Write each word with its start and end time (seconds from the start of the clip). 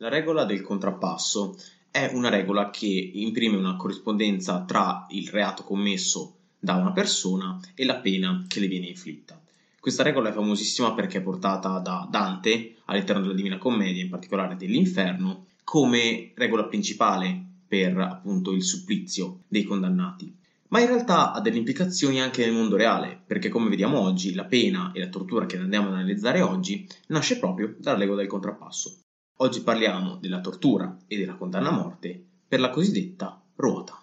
La 0.00 0.08
regola 0.08 0.44
del 0.44 0.62
contrappasso 0.62 1.56
è 1.90 2.08
una 2.12 2.28
regola 2.28 2.70
che 2.70 2.86
imprime 2.86 3.56
una 3.56 3.74
corrispondenza 3.74 4.62
tra 4.62 5.06
il 5.08 5.28
reato 5.28 5.64
commesso 5.64 6.36
da 6.56 6.74
una 6.74 6.92
persona 6.92 7.58
e 7.74 7.84
la 7.84 7.96
pena 7.96 8.44
che 8.46 8.60
le 8.60 8.68
viene 8.68 8.86
inflitta. 8.86 9.42
Questa 9.80 10.04
regola 10.04 10.28
è 10.28 10.32
famosissima 10.32 10.94
perché 10.94 11.18
è 11.18 11.20
portata 11.20 11.80
da 11.80 12.06
Dante 12.08 12.76
all'interno 12.84 13.22
della 13.22 13.34
Divina 13.34 13.58
Commedia, 13.58 14.00
in 14.00 14.08
particolare 14.08 14.54
dell'Inferno, 14.54 15.46
come 15.64 16.30
regola 16.36 16.66
principale 16.66 17.44
per 17.66 17.98
appunto 17.98 18.52
il 18.52 18.62
supplizio 18.62 19.40
dei 19.48 19.64
condannati. 19.64 20.32
Ma 20.68 20.78
in 20.78 20.86
realtà 20.86 21.32
ha 21.32 21.40
delle 21.40 21.58
implicazioni 21.58 22.20
anche 22.20 22.44
nel 22.44 22.54
mondo 22.54 22.76
reale, 22.76 23.20
perché 23.26 23.48
come 23.48 23.68
vediamo 23.68 23.98
oggi 23.98 24.32
la 24.32 24.44
pena 24.44 24.92
e 24.94 25.00
la 25.00 25.08
tortura 25.08 25.46
che 25.46 25.56
andiamo 25.56 25.88
ad 25.88 25.94
analizzare 25.94 26.40
oggi 26.40 26.86
nasce 27.08 27.40
proprio 27.40 27.74
dalla 27.80 27.98
regola 27.98 28.20
del 28.20 28.28
contrappasso. 28.28 28.98
Oggi 29.40 29.62
parliamo 29.62 30.16
della 30.16 30.40
tortura 30.40 30.96
e 31.06 31.16
della 31.16 31.36
condanna 31.36 31.68
a 31.68 31.72
morte 31.72 32.20
per 32.48 32.58
la 32.58 32.70
cosiddetta 32.70 33.40
ruota. 33.54 33.96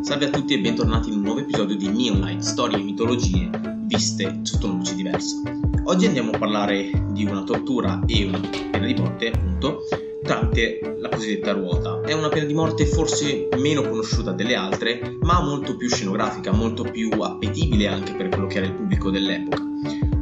Salve 0.00 0.24
a 0.24 0.30
tutti 0.30 0.54
e 0.54 0.58
bentornati 0.58 1.10
in 1.10 1.14
un 1.14 1.22
nuovo 1.22 1.38
episodio 1.38 1.76
di 1.76 1.88
Neonite, 1.88 2.42
storie 2.42 2.76
e 2.76 2.82
mitologie 2.82 3.50
viste 3.84 4.40
sotto 4.42 4.66
una 4.66 4.78
luce 4.78 4.96
diversa. 4.96 5.36
Oggi 5.84 6.06
andiamo 6.06 6.32
a 6.32 6.38
parlare 6.38 6.90
di 7.12 7.24
una 7.24 7.44
tortura 7.44 8.00
e 8.06 8.24
una 8.24 8.40
pena 8.40 8.86
di 8.86 8.94
morte, 8.94 9.28
appunto, 9.28 9.82
tramite 10.30 10.78
la 11.00 11.08
cosiddetta 11.08 11.50
ruota. 11.50 12.02
È 12.02 12.12
una 12.12 12.28
pena 12.28 12.44
di 12.44 12.54
morte 12.54 12.86
forse 12.86 13.48
meno 13.56 13.82
conosciuta 13.82 14.30
delle 14.30 14.54
altre, 14.54 15.16
ma 15.22 15.42
molto 15.42 15.76
più 15.76 15.88
scenografica, 15.88 16.52
molto 16.52 16.84
più 16.84 17.10
appetibile 17.20 17.88
anche 17.88 18.14
per 18.14 18.28
quello 18.28 18.46
che 18.46 18.58
era 18.58 18.66
il 18.66 18.74
pubblico 18.74 19.10
dell'epoca. 19.10 19.60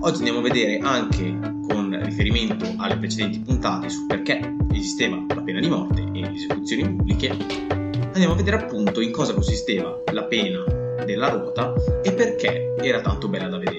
Oggi 0.00 0.16
andiamo 0.16 0.38
a 0.38 0.42
vedere 0.42 0.78
anche 0.78 1.38
con 1.68 2.00
riferimento 2.02 2.64
alle 2.78 2.96
precedenti 2.96 3.40
puntate 3.40 3.90
su 3.90 4.06
perché 4.06 4.56
esisteva 4.72 5.22
la 5.34 5.42
pena 5.42 5.60
di 5.60 5.68
morte 5.68 6.00
e 6.00 6.20
le 6.20 6.32
esecuzioni 6.32 6.84
pubbliche, 6.84 7.28
andiamo 7.28 8.32
a 8.32 8.36
vedere 8.36 8.56
appunto 8.56 9.02
in 9.02 9.10
cosa 9.10 9.34
consisteva 9.34 9.94
la 10.10 10.24
pena 10.24 10.64
della 11.04 11.28
ruota 11.28 11.74
e 12.02 12.14
perché 12.14 12.76
era 12.80 13.02
tanto 13.02 13.28
bella 13.28 13.48
da 13.48 13.58
vedere. 13.58 13.77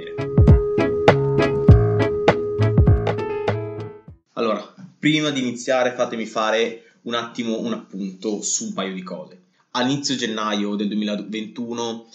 Prima 5.00 5.30
di 5.30 5.39
iniziare 5.39 5.95
fatemi 5.95 6.25
fare 6.25 6.83
un 7.03 7.14
attimo 7.16 7.59
un 7.59 7.73
appunto 7.73 8.42
su 8.42 8.66
un 8.66 8.73
paio 8.73 8.94
di 8.94 9.02
cose. 9.02 9.42
All'inizio 9.72 10.16
gennaio 10.16 10.75
del 10.75 10.88
2021, 10.88 12.08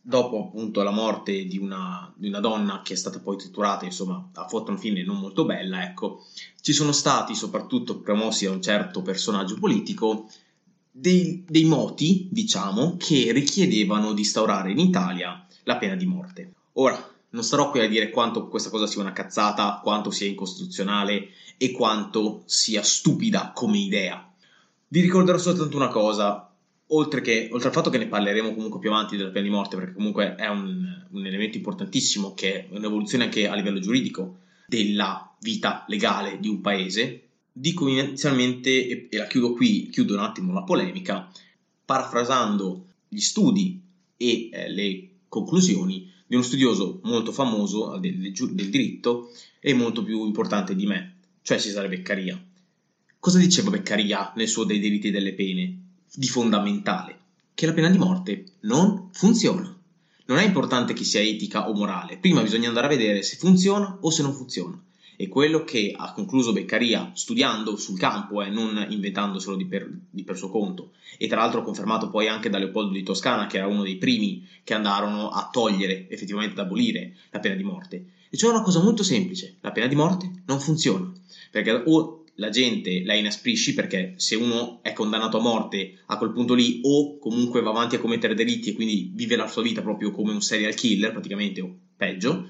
dopo 0.00 0.44
appunto 0.44 0.82
la 0.82 0.90
morte 0.90 1.46
di 1.46 1.58
una, 1.58 2.12
di 2.16 2.28
una 2.28 2.40
donna 2.40 2.80
che 2.82 2.94
è 2.94 2.96
stata 2.96 3.18
poi 3.20 3.36
torturata, 3.36 3.84
insomma, 3.84 4.30
ha 4.34 4.48
fatto 4.48 4.70
una 4.70 4.78
fine 4.78 5.04
non 5.04 5.18
molto 5.18 5.44
bella, 5.44 5.84
ecco, 5.84 6.24
ci 6.60 6.72
sono 6.72 6.92
stati, 6.92 7.34
soprattutto 7.34 7.98
promossi 7.98 8.46
da 8.46 8.52
un 8.52 8.62
certo 8.62 9.02
personaggio 9.02 9.56
politico, 9.58 10.30
dei, 10.90 11.44
dei 11.46 11.64
moti, 11.64 12.28
diciamo, 12.30 12.96
che 12.96 13.32
richiedevano 13.32 14.12
di 14.14 14.20
instaurare 14.20 14.70
in 14.70 14.78
Italia 14.78 15.44
la 15.64 15.76
pena 15.76 15.96
di 15.96 16.06
morte. 16.06 16.52
Ora, 16.74 17.14
non 17.36 17.44
starò 17.44 17.70
qui 17.70 17.80
a 17.80 17.88
dire 17.88 18.08
quanto 18.08 18.48
questa 18.48 18.70
cosa 18.70 18.86
sia 18.86 19.02
una 19.02 19.12
cazzata, 19.12 19.80
quanto 19.82 20.10
sia 20.10 20.26
incostituzionale 20.26 21.28
e 21.58 21.70
quanto 21.70 22.42
sia 22.46 22.82
stupida 22.82 23.52
come 23.54 23.76
idea. 23.76 24.26
Vi 24.88 25.00
ricorderò 25.00 25.36
soltanto 25.36 25.76
una 25.76 25.88
cosa, 25.88 26.50
oltre, 26.88 27.20
che, 27.20 27.50
oltre 27.52 27.68
al 27.68 27.74
fatto 27.74 27.90
che 27.90 27.98
ne 27.98 28.06
parleremo 28.06 28.54
comunque 28.54 28.80
più 28.80 28.90
avanti 28.90 29.18
della 29.18 29.28
pena 29.28 29.44
di 29.44 29.50
morte, 29.50 29.76
perché 29.76 29.92
comunque 29.92 30.34
è 30.34 30.46
un, 30.48 31.06
un 31.10 31.26
elemento 31.26 31.58
importantissimo, 31.58 32.32
che 32.32 32.54
è 32.54 32.68
un'evoluzione 32.70 33.24
anche 33.24 33.46
a 33.46 33.54
livello 33.54 33.80
giuridico 33.80 34.38
della 34.66 35.36
vita 35.40 35.84
legale 35.88 36.38
di 36.40 36.48
un 36.48 36.62
paese, 36.62 37.28
dico 37.52 37.86
inizialmente, 37.86 38.70
e, 38.70 39.08
la 39.10 39.26
chiudo 39.26 39.52
qui, 39.52 39.90
chiudo 39.90 40.14
un 40.14 40.20
attimo 40.20 40.54
la 40.54 40.62
polemica, 40.62 41.30
parafrasando 41.84 42.86
gli 43.08 43.20
studi 43.20 43.78
e 44.16 44.48
eh, 44.50 44.70
le 44.70 45.08
conclusioni 45.28 46.14
di 46.26 46.34
uno 46.34 46.44
studioso 46.44 47.00
molto 47.04 47.32
famoso 47.32 47.96
del, 47.98 48.32
del, 48.32 48.70
diritto 48.70 49.30
e 49.60 49.74
molto 49.74 50.02
più 50.02 50.24
importante 50.24 50.74
di 50.74 50.86
me, 50.86 51.16
cioè 51.42 51.58
Cesare 51.58 51.88
Beccaria. 51.88 52.42
Cosa 53.18 53.38
diceva 53.38 53.70
Beccaria 53.70 54.32
nel 54.36 54.48
suo 54.48 54.64
dei 54.64 54.78
diritti 54.78 55.08
e 55.08 55.12
delle 55.12 55.34
pene? 55.34 55.80
Di 56.12 56.28
fondamentale, 56.28 57.18
che 57.54 57.66
la 57.66 57.72
pena 57.72 57.90
di 57.90 57.98
morte 57.98 58.44
non 58.60 59.08
funziona. 59.12 59.74
Non 60.26 60.38
è 60.38 60.44
importante 60.44 60.92
che 60.92 61.04
sia 61.04 61.20
etica 61.20 61.68
o 61.68 61.74
morale, 61.74 62.18
prima 62.18 62.42
bisogna 62.42 62.68
andare 62.68 62.86
a 62.86 62.90
vedere 62.90 63.22
se 63.22 63.36
funziona 63.36 63.98
o 64.00 64.10
se 64.10 64.22
non 64.22 64.34
funziona 64.34 64.80
e 65.16 65.28
quello 65.28 65.64
che 65.64 65.94
ha 65.96 66.12
concluso 66.12 66.52
Beccaria 66.52 67.10
studiando 67.14 67.76
sul 67.76 67.98
campo 67.98 68.42
e 68.42 68.46
eh, 68.46 68.50
non 68.50 68.86
inventandoselo 68.88 69.56
di 69.56 69.66
per, 69.66 69.90
di 70.10 70.22
per 70.22 70.36
suo 70.36 70.50
conto. 70.50 70.92
E 71.18 71.26
tra 71.26 71.40
l'altro 71.40 71.62
confermato 71.62 72.10
poi 72.10 72.28
anche 72.28 72.50
da 72.50 72.58
Leopoldo 72.58 72.92
di 72.92 73.02
Toscana 73.02 73.46
che 73.46 73.58
era 73.58 73.66
uno 73.66 73.82
dei 73.82 73.96
primi 73.96 74.46
che 74.62 74.74
andarono 74.74 75.30
a 75.30 75.48
togliere 75.50 76.08
effettivamente 76.10 76.60
ad 76.60 76.66
abolire 76.66 77.14
la 77.30 77.40
pena 77.40 77.54
di 77.54 77.62
morte. 77.62 78.04
E 78.28 78.36
cioè 78.36 78.50
una 78.50 78.62
cosa 78.62 78.82
molto 78.82 79.02
semplice. 79.02 79.56
La 79.60 79.72
pena 79.72 79.86
di 79.86 79.94
morte 79.94 80.30
non 80.46 80.60
funziona. 80.60 81.10
Perché 81.50 81.82
o 81.86 82.24
la 82.36 82.50
gente 82.50 83.02
la 83.04 83.14
inasprisci 83.14 83.74
perché 83.74 84.14
se 84.16 84.34
uno 84.34 84.80
è 84.82 84.92
condannato 84.92 85.38
a 85.38 85.40
morte 85.40 85.98
a 86.06 86.18
quel 86.18 86.32
punto 86.32 86.54
lì 86.54 86.80
o 86.82 87.18
comunque 87.18 87.62
va 87.62 87.70
avanti 87.70 87.96
a 87.96 87.98
commettere 87.98 88.34
delitti 88.34 88.70
e 88.70 88.72
quindi 88.74 89.10
vive 89.14 89.36
la 89.36 89.46
sua 89.46 89.62
vita 89.62 89.80
proprio 89.80 90.10
come 90.10 90.32
un 90.32 90.42
serial 90.42 90.74
killer 90.74 91.12
praticamente 91.12 91.60
o 91.62 91.74
peggio 91.96 92.48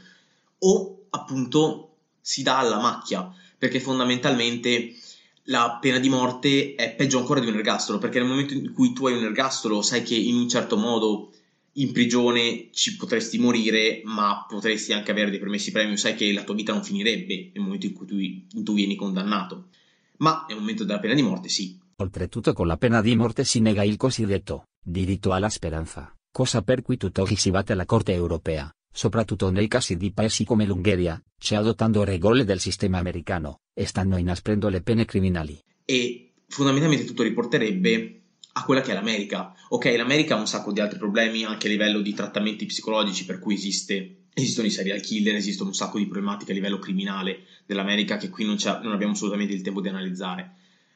o 0.59 1.05
appunto 1.11 1.96
si 2.27 2.43
dà 2.43 2.59
alla 2.59 2.81
macchia, 2.81 3.33
perché 3.57 3.79
fondamentalmente 3.79 4.97
la 5.45 5.79
pena 5.81 6.01
di 6.01 6.09
morte 6.09 6.75
è 6.75 6.93
peggio 6.93 7.19
ancora 7.19 7.39
di 7.39 7.47
un 7.47 7.55
ergastolo, 7.55 7.99
perché 7.99 8.19
nel 8.19 8.27
momento 8.27 8.53
in 8.53 8.73
cui 8.73 8.93
tu 8.93 9.07
hai 9.07 9.17
un 9.17 9.23
ergastolo 9.23 9.81
sai 9.81 10.03
che 10.03 10.17
in 10.17 10.35
un 10.35 10.49
certo 10.49 10.77
modo 10.77 11.31
in 11.75 11.93
prigione 11.93 12.71
ci 12.73 12.97
potresti 12.97 13.39
morire, 13.39 14.01
ma 14.07 14.45
potresti 14.49 14.93
anche 14.93 15.13
avere 15.13 15.31
dei 15.31 15.39
permessi 15.39 15.71
premium, 15.71 15.95
sai 15.95 16.17
che 16.17 16.33
la 16.33 16.43
tua 16.43 16.57
vita 16.57 16.73
non 16.73 16.83
finirebbe 16.83 17.53
nel 17.55 17.63
momento 17.63 17.87
in 17.87 17.93
cui 17.93 18.07
tu, 18.49 18.63
tu 18.65 18.75
vieni 18.75 18.97
condannato. 18.97 19.69
Ma 20.17 20.47
nel 20.49 20.59
momento 20.59 20.83
della 20.83 20.99
pena 20.99 21.15
di 21.15 21.23
morte 21.23 21.49
sì. 21.49 21.79
Oltretutto 21.99 22.53
con 22.55 22.67
la 22.67 22.77
pena 22.77 23.01
di 23.03 23.15
morte 23.15 23.45
si 23.45 23.61
nega 23.61 23.85
il 23.85 23.97
cosiddetto 23.97 24.65
diritto 24.83 25.33
alla 25.33 25.49
speranza, 25.49 26.13
cosa 26.33 26.63
per 26.63 26.83
cui 26.83 26.97
tutt'oggi 26.97 27.37
si 27.37 27.53
batte 27.53 27.75
la 27.75 27.87
Corte 27.87 28.13
europea, 28.13 28.69
soprattutto 28.97 29.51
nei 29.51 29.69
casi 29.69 29.99
di 29.99 30.11
paesi 30.11 30.47
come 30.47 30.65
l'Ungheria, 30.65 31.23
cioè 31.39 31.59
adottando 31.59 32.03
regole 32.03 32.45
del 32.45 32.61
sistema 32.61 32.97
americano, 32.97 33.61
e 33.75 33.85
stanno 33.85 34.17
inasprendo 34.17 34.71
le 34.71 34.81
pene 34.81 35.05
criminali. 35.05 35.59
E 35.85 36.33
fondamentalmente 36.49 37.05
tutto 37.05 37.23
riporterebbe 37.23 38.23
a 38.55 38.65
quella 38.65 38.81
che 38.81 38.93
è 38.93 38.95
l'America. 38.95 39.53
Ok, 39.69 39.85
l'America 39.97 40.35
ha 40.35 40.41
un 40.41 40.47
sacco 40.47 40.73
di 40.73 40.81
altri 40.81 40.99
problemi 40.99 41.45
anche 41.45 41.67
a 41.67 41.71
livello 41.71 42.01
di 42.01 42.15
trattamenti 42.15 42.65
psicologici, 42.65 43.27
per 43.27 43.39
cui 43.39 43.53
esiste, 43.53 44.29
esistono 44.33 44.67
i 44.67 44.71
serial 44.71 45.03
killer, 45.03 45.35
esistono 45.35 45.69
un 45.69 45.75
sacco 45.75 45.99
di 45.99 46.07
problematiche 46.07 46.53
a 46.53 46.55
livello 46.55 46.79
criminale 46.79 47.41
dell'America 47.67 48.17
che 48.17 48.31
qui 48.31 48.47
non, 48.47 48.57
non 48.83 48.93
abbiamo 48.93 49.13
assolutamente 49.13 49.53
il 49.53 49.61
tempo 49.61 49.83
di 49.83 49.89
analizzare. 49.89 50.53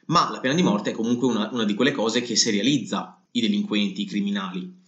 Ma 0.07 0.31
la 0.31 0.39
pena 0.39 0.55
di 0.55 0.63
morte 0.63 0.89
è 0.89 0.93
comunque 0.93 1.27
una, 1.27 1.49
una 1.51 1.65
di 1.65 1.75
quelle 1.75 1.91
cose 1.91 2.21
che 2.21 2.35
serializza 2.35 3.21
i 3.29 3.41
delinquenti, 3.41 4.01
i 4.01 4.05
criminali. 4.05 4.80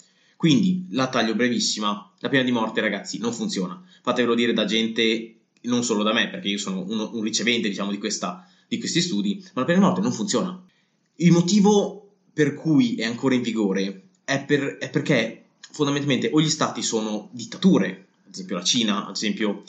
Quindi, 0.43 0.87
la 0.89 1.07
taglio 1.07 1.35
brevissima, 1.35 2.11
la 2.19 2.27
pena 2.27 2.43
di 2.43 2.51
morte, 2.51 2.81
ragazzi, 2.81 3.17
non 3.17 3.31
funziona. 3.31 3.81
Fatevelo 4.01 4.35
dire 4.35 4.51
da 4.51 4.65
gente, 4.65 5.35
non 5.61 5.85
solo 5.85 6.03
da 6.03 6.11
me, 6.11 6.29
perché 6.29 6.49
io 6.49 6.57
sono 6.57 6.81
uno, 6.81 7.11
un 7.13 7.21
ricevente, 7.21 7.69
diciamo, 7.69 7.91
di, 7.91 7.97
questa, 7.97 8.45
di 8.67 8.77
questi 8.77 8.99
studi, 8.99 9.41
ma 9.53 9.61
la 9.61 9.65
pena 9.65 9.79
di 9.79 9.85
morte 9.85 10.01
non 10.01 10.11
funziona. 10.11 10.61
Il 11.15 11.31
motivo 11.31 12.15
per 12.33 12.55
cui 12.55 12.95
è 12.95 13.05
ancora 13.05 13.35
in 13.35 13.41
vigore 13.41 14.07
è, 14.25 14.43
per, 14.43 14.79
è 14.79 14.89
perché 14.89 15.45
fondamentalmente 15.71 16.29
o 16.33 16.41
gli 16.41 16.49
stati 16.49 16.83
sono 16.83 17.29
dittature, 17.31 18.07
ad 18.27 18.33
esempio 18.33 18.57
la 18.57 18.63
Cina, 18.65 19.05
ad 19.07 19.15
esempio 19.15 19.63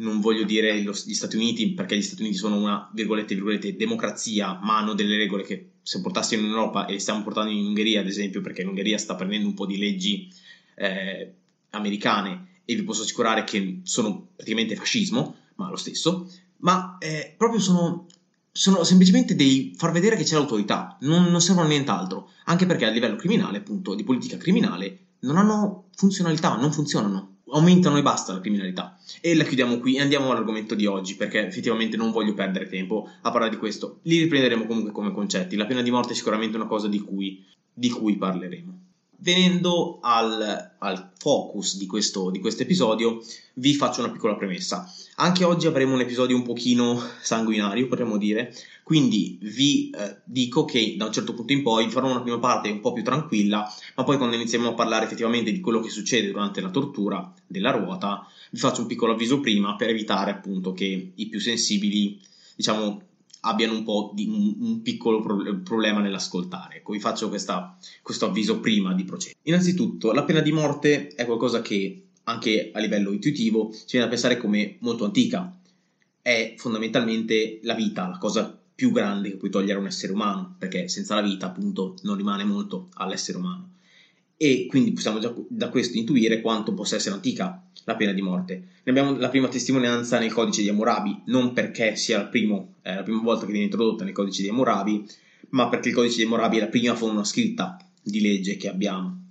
non 0.00 0.20
voglio 0.20 0.44
dire 0.44 0.80
gli 0.80 1.14
Stati 1.14 1.36
Uniti 1.36 1.72
perché 1.72 1.96
gli 1.96 2.02
Stati 2.02 2.22
Uniti 2.22 2.36
sono 2.36 2.56
una 2.56 2.90
virgolette, 2.92 3.34
virgolette, 3.34 3.76
democrazia, 3.76 4.58
ma 4.62 4.78
hanno 4.78 4.94
delle 4.94 5.16
regole 5.16 5.44
che 5.44 5.70
se 5.82 6.00
portassero 6.00 6.42
in 6.42 6.48
Europa 6.48 6.86
e 6.86 6.98
stiamo 6.98 7.22
portando 7.22 7.50
in 7.50 7.66
Ungheria, 7.66 8.00
ad 8.00 8.06
esempio, 8.06 8.40
perché 8.40 8.62
l'Ungheria 8.62 8.98
sta 8.98 9.14
prendendo 9.14 9.48
un 9.48 9.54
po' 9.54 9.66
di 9.66 9.78
leggi 9.78 10.28
eh, 10.76 11.34
americane 11.70 12.48
e 12.64 12.74
vi 12.74 12.82
posso 12.82 13.02
assicurare 13.02 13.44
che 13.44 13.80
sono 13.82 14.28
praticamente 14.36 14.74
fascismo, 14.74 15.36
ma 15.56 15.68
lo 15.68 15.76
stesso, 15.76 16.30
ma 16.58 16.96
eh, 16.98 17.34
proprio 17.36 17.60
sono, 17.60 18.06
sono, 18.52 18.84
semplicemente 18.84 19.34
dei 19.34 19.74
far 19.76 19.92
vedere 19.92 20.16
che 20.16 20.24
c'è 20.24 20.34
l'autorità, 20.34 20.96
non, 21.00 21.24
non 21.24 21.40
servono 21.40 21.66
a 21.66 21.70
nient'altro, 21.70 22.30
anche 22.44 22.66
perché 22.66 22.86
a 22.86 22.90
livello 22.90 23.16
criminale, 23.16 23.58
appunto, 23.58 23.94
di 23.94 24.04
politica 24.04 24.36
criminale, 24.36 24.98
non 25.20 25.36
hanno 25.36 25.88
funzionalità, 25.94 26.56
non 26.56 26.72
funzionano 26.72 27.39
aumentano 27.52 27.98
e 27.98 28.02
basta 28.02 28.32
la 28.32 28.40
criminalità. 28.40 28.98
E 29.20 29.34
la 29.34 29.44
chiudiamo 29.44 29.78
qui 29.78 29.96
e 29.96 30.00
andiamo 30.00 30.30
all'argomento 30.30 30.74
di 30.74 30.86
oggi, 30.86 31.16
perché 31.16 31.46
effettivamente 31.46 31.96
non 31.96 32.10
voglio 32.10 32.34
perdere 32.34 32.68
tempo 32.68 33.08
a 33.22 33.30
parlare 33.30 33.50
di 33.50 33.58
questo. 33.58 34.00
Li 34.02 34.20
riprenderemo 34.20 34.66
comunque 34.66 34.92
come 34.92 35.12
concetti. 35.12 35.56
La 35.56 35.66
pena 35.66 35.82
di 35.82 35.90
morte 35.90 36.12
è 36.12 36.16
sicuramente 36.16 36.56
una 36.56 36.66
cosa 36.66 36.88
di 36.88 37.00
cui, 37.00 37.44
di 37.72 37.90
cui 37.90 38.16
parleremo. 38.16 38.89
Venendo 39.22 39.98
al, 40.00 40.76
al 40.78 41.10
focus 41.18 41.76
di 41.76 41.86
questo, 41.86 42.30
di 42.30 42.38
questo 42.38 42.62
episodio, 42.62 43.22
vi 43.54 43.74
faccio 43.74 44.00
una 44.00 44.10
piccola 44.10 44.34
premessa. 44.34 44.90
Anche 45.16 45.44
oggi 45.44 45.66
avremo 45.66 45.92
un 45.92 46.00
episodio 46.00 46.36
un 46.36 46.42
pochino 46.42 46.98
sanguinario, 47.20 47.86
potremmo 47.86 48.16
dire, 48.16 48.54
quindi 48.82 49.38
vi 49.42 49.90
eh, 49.90 50.16
dico 50.24 50.64
che 50.64 50.94
da 50.96 51.04
un 51.04 51.12
certo 51.12 51.34
punto 51.34 51.52
in 51.52 51.62
poi 51.62 51.90
farò 51.90 52.08
una 52.08 52.22
prima 52.22 52.38
parte 52.38 52.70
un 52.70 52.80
po' 52.80 52.94
più 52.94 53.04
tranquilla, 53.04 53.70
ma 53.94 54.04
poi 54.04 54.16
quando 54.16 54.36
iniziamo 54.36 54.68
a 54.68 54.74
parlare 54.74 55.04
effettivamente 55.04 55.52
di 55.52 55.60
quello 55.60 55.80
che 55.80 55.90
succede 55.90 56.30
durante 56.30 56.62
la 56.62 56.70
tortura 56.70 57.30
della 57.46 57.72
ruota, 57.72 58.26
vi 58.50 58.58
faccio 58.58 58.80
un 58.80 58.86
piccolo 58.86 59.12
avviso 59.12 59.40
prima 59.40 59.76
per 59.76 59.90
evitare 59.90 60.30
appunto 60.30 60.72
che 60.72 61.12
i 61.14 61.26
più 61.28 61.40
sensibili, 61.40 62.18
diciamo, 62.56 63.02
abbiano 63.40 63.74
un 63.74 63.84
po' 63.84 64.12
di 64.14 64.26
un, 64.26 64.56
un 64.58 64.82
piccolo 64.82 65.20
pro- 65.20 65.60
problema 65.62 66.00
nell'ascoltare. 66.00 66.76
Ecco, 66.76 66.92
vi 66.92 67.00
faccio 67.00 67.28
questa, 67.28 67.76
questo 68.02 68.26
avviso 68.26 68.60
prima 68.60 68.94
di 68.94 69.04
procedere. 69.04 69.38
Innanzitutto, 69.44 70.12
la 70.12 70.24
pena 70.24 70.40
di 70.40 70.52
morte 70.52 71.08
è 71.08 71.24
qualcosa 71.24 71.62
che 71.62 72.04
anche 72.24 72.70
a 72.72 72.78
livello 72.78 73.12
intuitivo 73.12 73.72
ci 73.72 73.92
viene 73.92 74.06
a 74.06 74.08
pensare 74.10 74.36
come 74.36 74.76
molto 74.80 75.04
antica. 75.04 75.56
È 76.22 76.54
fondamentalmente 76.56 77.60
la 77.62 77.74
vita, 77.74 78.08
la 78.08 78.18
cosa 78.18 78.58
più 78.74 78.92
grande 78.92 79.30
che 79.30 79.36
puoi 79.36 79.50
togliere 79.50 79.78
a 79.78 79.80
un 79.80 79.86
essere 79.86 80.12
umano, 80.12 80.54
perché 80.58 80.88
senza 80.88 81.14
la 81.14 81.22
vita, 81.22 81.46
appunto, 81.46 81.96
non 82.02 82.16
rimane 82.16 82.44
molto 82.44 82.88
all'essere 82.94 83.38
umano 83.38 83.70
e 84.42 84.64
quindi 84.64 84.92
possiamo 84.92 85.18
già 85.18 85.34
da 85.50 85.68
questo 85.68 85.98
intuire 85.98 86.40
quanto 86.40 86.72
possa 86.72 86.96
essere 86.96 87.14
antica 87.14 87.62
la 87.84 87.94
pena 87.94 88.12
di 88.12 88.22
morte. 88.22 88.68
Ne 88.84 88.90
abbiamo 88.90 89.14
la 89.18 89.28
prima 89.28 89.48
testimonianza 89.48 90.18
nel 90.18 90.32
codice 90.32 90.62
di 90.62 90.70
Hammurabi, 90.70 91.24
non 91.26 91.52
perché 91.52 91.94
sia 91.94 92.24
primo, 92.24 92.76
eh, 92.80 92.94
la 92.94 93.02
prima 93.02 93.20
volta 93.20 93.44
che 93.44 93.50
viene 93.50 93.66
introdotta 93.66 94.02
nel 94.02 94.14
codice 94.14 94.40
di 94.40 94.48
Hammurabi, 94.48 95.06
ma 95.50 95.68
perché 95.68 95.90
il 95.90 95.94
codice 95.94 96.16
di 96.16 96.22
Hammurabi 96.22 96.56
è 96.56 96.60
la 96.60 96.68
prima 96.68 96.94
forma 96.94 97.22
scritta 97.22 97.76
di 98.02 98.22
legge 98.22 98.56
che 98.56 98.70
abbiamo, 98.70 99.24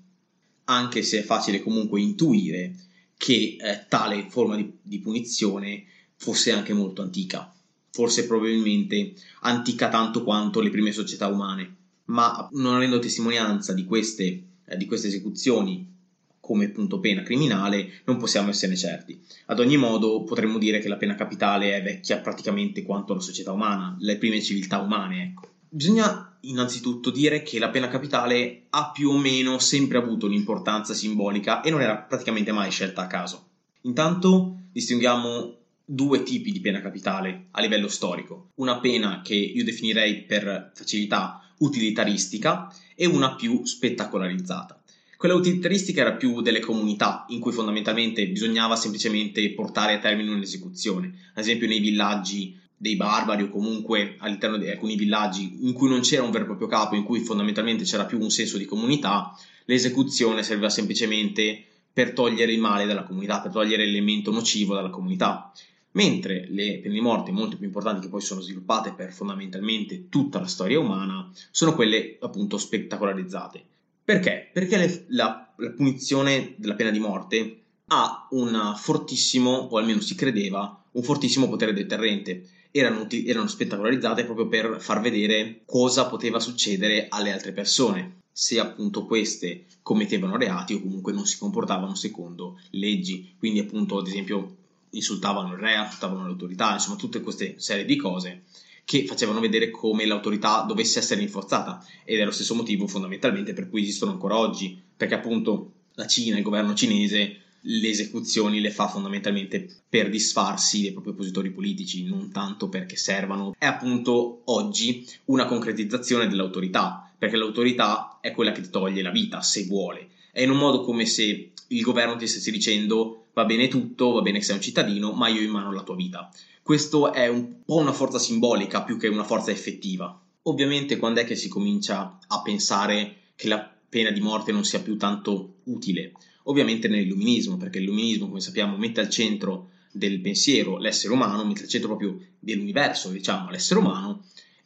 anche 0.65 1.01
se 1.01 1.21
è 1.21 1.23
facile 1.23 1.59
comunque 1.59 1.99
intuire 1.99 2.75
che 3.17 3.57
eh, 3.59 3.85
tale 3.89 4.27
forma 4.29 4.57
di, 4.57 4.71
di 4.79 4.99
punizione 4.99 5.85
fosse 6.17 6.51
anche 6.51 6.73
molto 6.73 7.01
antica, 7.01 7.51
forse 7.89 8.27
probabilmente 8.27 9.15
antica 9.39 9.89
tanto 9.89 10.23
quanto 10.23 10.61
le 10.61 10.69
prime 10.69 10.91
società 10.91 11.25
umane, 11.25 11.77
ma 12.05 12.47
non 12.51 12.75
avendo 12.75 12.99
testimonianza 12.99 13.73
di 13.73 13.85
queste 13.85 14.43
eh, 14.69 14.77
di 14.77 14.85
queste 14.85 15.07
esecuzioni 15.07 15.97
come 16.39 16.69
punto 16.69 16.99
pena 16.99 17.21
criminale 17.21 18.01
non 18.05 18.17
possiamo 18.17 18.49
esserne 18.49 18.75
certi. 18.75 19.21
Ad 19.47 19.59
ogni 19.59 19.77
modo 19.77 20.23
potremmo 20.23 20.57
dire 20.57 20.79
che 20.79 20.87
la 20.87 20.97
pena 20.97 21.13
capitale 21.13 21.75
è 21.75 21.81
vecchia 21.83 22.17
praticamente 22.17 22.81
quanto 22.81 23.13
la 23.13 23.19
società 23.19 23.51
umana, 23.51 23.95
le 23.99 24.17
prime 24.17 24.41
civiltà 24.41 24.79
umane, 24.79 25.23
ecco. 25.23 25.47
Bisogna 25.69 26.37
innanzitutto 26.41 27.11
dire 27.11 27.43
che 27.43 27.59
la 27.59 27.69
pena 27.69 27.87
capitale 27.87 28.63
ha 28.69 28.89
più 28.91 29.11
o 29.11 29.17
meno 29.17 29.59
sempre 29.59 29.99
avuto 29.99 30.25
un'importanza 30.25 30.95
simbolica 30.95 31.61
e 31.61 31.69
non 31.69 31.81
era 31.81 31.97
praticamente 31.97 32.51
mai 32.51 32.71
scelta 32.71 33.03
a 33.03 33.07
caso. 33.07 33.45
Intanto 33.81 34.55
distinguiamo 34.71 35.55
due 35.85 36.23
tipi 36.23 36.51
di 36.51 36.61
pena 36.61 36.81
capitale 36.81 37.47
a 37.51 37.61
livello 37.61 37.87
storico. 37.87 38.49
Una 38.55 38.79
pena 38.79 39.21
che 39.21 39.35
io 39.35 39.63
definirei 39.63 40.23
per 40.23 40.71
facilità 40.73 41.43
utilitaristica 41.59 42.73
e 43.01 43.05
una 43.05 43.35
più 43.35 43.63
spettacolarizzata. 43.63 44.77
Quella 45.15 45.33
utilitaristica 45.35 46.01
era 46.01 46.15
più 46.15 46.41
delle 46.41 46.59
comunità, 46.59 47.25
in 47.29 47.39
cui 47.39 47.53
fondamentalmente 47.53 48.27
bisognava 48.27 48.75
semplicemente 48.75 49.53
portare 49.53 49.93
a 49.93 49.99
termine 49.99 50.31
un'esecuzione, 50.31 51.07
ad 51.33 51.43
esempio 51.43 51.65
nei 51.69 51.79
villaggi 51.79 52.59
dei 52.75 52.97
barbari 52.97 53.43
o 53.43 53.49
comunque 53.49 54.17
all'interno 54.19 54.57
di 54.57 54.69
alcuni 54.69 54.97
villaggi 54.97 55.59
in 55.61 55.71
cui 55.71 55.87
non 55.87 56.01
c'era 56.01 56.23
un 56.23 56.31
vero 56.31 56.43
e 56.43 56.47
proprio 56.47 56.67
capo, 56.67 56.95
in 56.95 57.03
cui 57.03 57.21
fondamentalmente 57.21 57.85
c'era 57.85 58.03
più 58.03 58.19
un 58.19 58.29
senso 58.29 58.57
di 58.57 58.65
comunità, 58.65 59.33
l'esecuzione 59.63 60.43
serviva 60.43 60.69
semplicemente 60.69 61.63
per 61.93 62.11
togliere 62.11 62.51
il 62.51 62.59
male 62.59 62.85
dalla 62.85 63.03
comunità, 63.03 63.39
per 63.39 63.51
togliere 63.51 63.85
l'elemento 63.85 64.29
nocivo 64.31 64.75
dalla 64.75 64.89
comunità 64.89 65.53
mentre 65.99 66.45
le 66.49 66.79
pene 66.79 66.93
di 66.93 67.01
morte 67.01 67.31
molto 67.31 67.57
più 67.57 67.65
importanti 67.65 68.03
che 68.03 68.07
poi 68.07 68.21
sono 68.21 68.39
sviluppate 68.39 68.93
per 68.93 69.11
fondamentalmente 69.11 70.07
tutta 70.07 70.39
la 70.39 70.47
storia 70.47 70.79
umana 70.79 71.29
sono 71.51 71.75
quelle 71.75 72.15
appunto 72.21 72.57
spettacolarizzate. 72.57 73.61
Perché? 74.05 74.49
Perché 74.53 74.77
le, 74.77 75.05
la, 75.09 75.51
la 75.57 75.69
punizione 75.71 76.53
della 76.55 76.75
pena 76.75 76.89
di 76.89 76.99
morte 76.99 77.61
ha 77.87 78.27
un 78.31 78.73
fortissimo, 78.77 79.51
o 79.51 79.77
almeno 79.77 79.99
si 79.99 80.15
credeva, 80.15 80.81
un 80.91 81.03
fortissimo 81.03 81.49
potere 81.49 81.73
deterrente. 81.73 82.47
Erano, 82.71 83.05
erano, 83.09 83.47
spettacolarizzate 83.47 84.23
proprio 84.23 84.47
per 84.47 84.77
far 84.79 85.01
vedere 85.01 85.63
cosa 85.65 86.05
poteva 86.07 86.39
succedere 86.39 87.07
alle 87.09 87.33
altre 87.33 87.51
persone, 87.51 88.19
se 88.31 88.57
appunto 88.57 89.05
queste 89.05 89.65
commettevano 89.81 90.37
reati 90.37 90.75
o 90.75 90.81
comunque 90.81 91.11
non 91.11 91.25
si 91.25 91.37
comportavano 91.37 91.93
secondo 91.93 92.57
leggi. 92.71 93.33
Quindi 93.37 93.59
appunto 93.59 93.97
ad 93.97 94.07
esempio 94.07 94.55
insultavano 94.91 95.53
il 95.53 95.59
re, 95.59 95.75
insultavano 95.75 96.25
l'autorità, 96.25 96.73
insomma 96.73 96.95
tutte 96.95 97.21
queste 97.21 97.55
serie 97.57 97.85
di 97.85 97.95
cose 97.95 98.43
che 98.89 99.05
facevano 99.05 99.39
vedere 99.39 99.69
come 99.69 100.07
l'autorità 100.07 100.63
dovesse 100.63 100.97
essere 100.97 101.19
rinforzata 101.19 101.85
ed 102.03 102.19
è 102.19 102.25
lo 102.25 102.31
stesso 102.31 102.55
motivo 102.55 102.87
fondamentalmente 102.87 103.53
per 103.53 103.69
cui 103.69 103.83
esistono 103.83 104.11
ancora 104.13 104.35
oggi, 104.35 104.81
perché 104.97 105.13
appunto 105.13 105.73
la 105.93 106.07
Cina, 106.07 106.37
il 106.37 106.43
governo 106.43 106.73
cinese, 106.73 107.41
le 107.61 107.89
esecuzioni 107.89 108.59
le 108.61 108.71
fa 108.71 108.87
fondamentalmente 108.87 109.67
per 109.87 110.09
disfarsi 110.09 110.81
dei 110.81 110.91
propri 110.91 111.11
oppositori 111.11 111.51
politici, 111.51 112.03
non 112.05 112.31
tanto 112.31 112.69
perché 112.69 112.95
servano. 112.95 113.53
È 113.57 113.65
appunto 113.65 114.41
oggi 114.45 115.05
una 115.25 115.45
concretizzazione 115.45 116.27
dell'autorità, 116.27 117.11
perché 117.15 117.35
l'autorità 117.35 118.17
è 118.21 118.31
quella 118.31 118.51
che 118.51 118.61
ti 118.61 118.69
toglie 118.69 119.01
la 119.01 119.11
vita, 119.11 119.41
se 119.41 119.65
vuole. 119.65 120.09
È 120.31 120.41
in 120.41 120.49
un 120.49 120.57
modo 120.57 120.81
come 120.81 121.05
se 121.05 121.51
il 121.67 121.81
governo 121.81 122.15
ti 122.15 122.25
stesse 122.25 122.49
dicendo 122.49 123.18
va 123.39 123.45
bene 123.45 123.69
tutto, 123.69 124.11
va 124.11 124.21
bene 124.21 124.39
che 124.39 124.43
sei 124.43 124.55
un 124.55 124.61
cittadino, 124.61 125.13
ma 125.13 125.29
io 125.29 125.39
ho 125.39 125.43
in 125.43 125.51
mano 125.51 125.71
la 125.71 125.83
tua 125.83 125.95
vita. 125.95 126.29
Questo 126.61 127.13
è 127.13 127.27
un 127.27 127.63
po' 127.63 127.77
una 127.77 127.93
forza 127.93 128.19
simbolica 128.19 128.83
più 128.83 128.97
che 128.97 129.07
una 129.07 129.23
forza 129.23 129.51
effettiva. 129.51 130.21
Ovviamente 130.43 130.97
quando 130.97 131.21
è 131.21 131.25
che 131.25 131.35
si 131.35 131.47
comincia 131.47 132.19
a 132.27 132.41
pensare 132.41 133.31
che 133.35 133.47
la 133.47 133.73
pena 133.89 134.11
di 134.11 134.19
morte 134.19 134.51
non 134.51 134.65
sia 134.65 134.81
più 134.81 134.97
tanto 134.97 135.59
utile? 135.65 136.11
Ovviamente 136.43 136.87
nell'illuminismo, 136.87 137.55
perché 137.57 137.79
l'illuminismo, 137.79 138.27
come 138.27 138.41
sappiamo, 138.41 138.75
mette 138.75 138.99
al 138.99 139.09
centro 139.09 139.69
del 139.91 140.19
pensiero 140.19 140.77
l'essere 140.77 141.13
umano, 141.13 141.45
mette 141.45 141.63
al 141.63 141.69
centro 141.69 141.95
proprio 141.95 142.19
dell'universo, 142.39 143.09
diciamo, 143.09 143.49
l'essere 143.49 143.79
umano, 143.79 144.25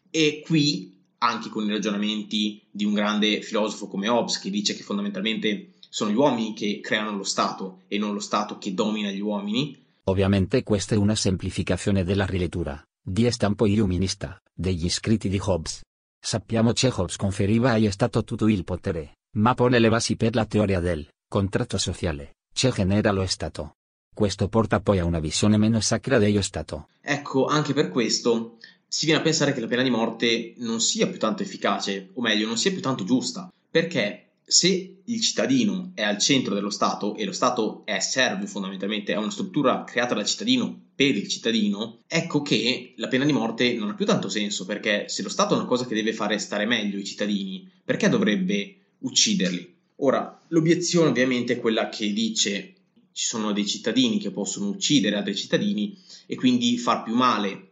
e 0.10 0.42
qui 0.44 0.92
anche 1.20 1.50
con 1.50 1.66
i 1.66 1.70
ragionamenti 1.70 2.62
di 2.70 2.86
un 2.86 2.94
grande 2.94 3.42
filosofo 3.42 3.88
come 3.88 4.10
Hobbes 4.10 4.40
che 4.40 4.50
dice 4.50 4.76
che 4.76 4.84
fondamentalmente 4.84 5.74
sono 5.94 6.10
gli 6.10 6.16
uomini 6.16 6.56
che 6.56 6.80
creano 6.82 7.16
lo 7.16 7.24
Stato 7.24 7.82
e 7.88 8.00
non 8.00 8.14
lo 8.14 8.20
Stato 8.20 8.58
che 8.58 8.74
domina 8.74 9.12
gli 9.12 9.20
uomini. 9.20 9.80
Ovviamente 10.06 10.64
questa 10.64 10.96
è 10.96 10.98
una 10.98 11.14
semplificazione 11.14 12.04
della 12.04 12.26
rilettura, 12.26 12.84
di 13.00 13.30
stampo 13.30 13.68
illuminista, 13.68 14.42
degli 14.52 14.90
scritti 14.90 15.30
di 15.30 15.40
Hobbes. 15.40 15.82
Sappiamo 16.20 16.74
che 16.74 16.92
Hobbes 16.92 17.16
conferiva 17.16 17.74
agli 17.74 17.92
Stato 17.92 18.24
tutto 18.24 18.48
il 18.48 18.64
potere, 18.64 19.18
ma 19.36 19.54
pone 19.54 19.78
le 19.78 19.90
basi 19.90 20.16
per 20.16 20.34
la 20.34 20.48
teoria 20.48 20.80
del 20.80 21.08
contratto 21.30 21.78
sociale, 21.78 22.38
che 22.52 22.72
genera 22.72 23.12
lo 23.12 23.28
Stato. 23.28 23.76
Questo 24.16 24.48
porta 24.48 24.80
poi 24.80 24.98
a 24.98 25.06
una 25.06 25.20
visione 25.20 25.58
meno 25.58 25.80
sacra 25.80 26.18
dello 26.18 26.42
Stato. 26.42 26.88
Ecco, 27.02 27.46
anche 27.46 27.74
per 27.74 27.92
questo 27.92 28.58
si 28.88 29.06
viene 29.06 29.20
a 29.20 29.24
pensare 29.24 29.54
che 29.54 29.60
la 29.60 29.68
pena 29.68 29.84
di 29.84 29.92
morte 29.92 30.56
non 30.58 30.82
sia 30.82 31.06
più 31.06 31.20
tanto 31.20 31.44
efficace, 31.44 32.10
o 32.16 32.22
meglio, 32.22 32.48
non 32.48 32.58
sia 32.58 32.72
più 32.72 32.82
tanto 32.82 33.04
giusta, 33.04 33.54
perché 33.70 34.30
se 34.46 35.02
il 35.06 35.22
cittadino 35.22 35.92
è 35.96 36.04
al 36.04 36.20
centro 36.20 36.54
dello 36.54 36.70
Stato 36.70 37.16
e 37.16 37.26
lo 37.26 37.32
Stato 37.32 37.84
è 37.86 38.00
servo 38.00 38.46
fondamentalmente, 38.46 39.14
è 39.14 39.18
una 39.18 39.32
struttura 39.32 39.84
creata 39.84 40.14
dal 40.14 40.26
cittadino 40.26 40.80
per 40.96 41.16
il 41.16 41.28
cittadino, 41.28 42.02
ecco 42.08 42.42
che 42.42 42.94
la 42.98 43.08
pena 43.08 43.26
di 43.26 43.32
morte 43.32 43.74
non 43.74 43.90
ha 43.90 43.96
più 43.96 44.06
tanto 44.06 44.30
senso 44.30 44.66
perché 44.66 45.06
se 45.08 45.24
lo 45.24 45.30
Stato 45.30 45.54
è 45.54 45.58
una 45.58 45.66
cosa 45.66 45.86
che 45.86 45.96
deve 45.96 46.14
fare 46.14 46.38
stare 46.38 46.66
meglio 46.66 47.00
i 47.00 47.06
cittadini, 47.06 47.70
perché 47.84 48.10
dovrebbe 48.10 48.78
ucciderli? 49.00 49.74
Ora, 49.98 50.40
l'obiezione 50.50 51.10
ovviamente 51.10 51.54
è 51.54 51.60
quella 51.60 51.90
che 51.90 52.12
dice 52.12 52.74
ci 53.12 53.26
sono 53.26 53.54
dei 53.54 53.66
cittadini 53.66 54.18
che 54.18 54.32
possono 54.32 54.70
uccidere 54.70 55.16
altri 55.16 55.36
cittadini 55.36 55.96
e 56.26 56.36
quindi 56.36 56.78
far 56.78 57.04
più 57.04 57.14
male 57.14 57.70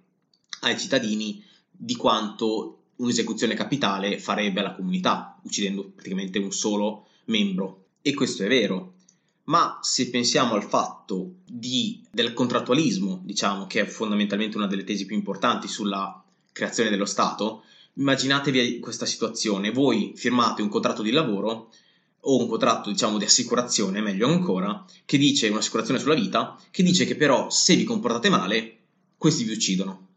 ai 0.61 0.77
cittadini 0.77 1.43
di 1.69 1.95
quanto 1.95 2.80
un'esecuzione 3.01 3.55
capitale 3.55 4.19
farebbe 4.19 4.59
alla 4.59 4.75
comunità, 4.75 5.39
uccidendo 5.43 5.89
praticamente 5.89 6.39
un 6.39 6.51
solo 6.51 7.07
membro. 7.25 7.85
E 8.01 8.13
questo 8.13 8.43
è 8.43 8.47
vero. 8.47 8.93
Ma 9.45 9.79
se 9.81 10.09
pensiamo 10.09 10.53
al 10.53 10.63
fatto 10.63 11.35
di, 11.45 12.01
del 12.11 12.33
contrattualismo, 12.33 13.21
diciamo, 13.23 13.65
che 13.65 13.81
è 13.81 13.85
fondamentalmente 13.85 14.57
una 14.57 14.67
delle 14.67 14.83
tesi 14.83 15.05
più 15.05 15.15
importanti 15.15 15.67
sulla 15.67 16.23
creazione 16.51 16.89
dello 16.89 17.05
Stato, 17.05 17.63
immaginatevi 17.95 18.79
questa 18.79 19.05
situazione. 19.05 19.71
Voi 19.71 20.13
firmate 20.15 20.61
un 20.61 20.69
contratto 20.69 21.01
di 21.01 21.11
lavoro 21.11 21.71
o 22.23 22.37
un 22.37 22.47
contratto 22.47 22.91
diciamo 22.91 23.17
di 23.17 23.25
assicurazione, 23.25 23.99
meglio 23.99 24.27
ancora, 24.27 24.85
che 25.05 25.17
dice 25.17 25.49
un'assicurazione 25.49 25.99
sulla 25.99 26.13
vita, 26.13 26.55
che 26.69 26.83
dice 26.83 27.05
che 27.05 27.15
però 27.15 27.49
se 27.49 27.75
vi 27.75 27.83
comportate 27.83 28.29
male, 28.29 28.77
questi 29.17 29.43
vi 29.43 29.53
uccidono. 29.53 30.09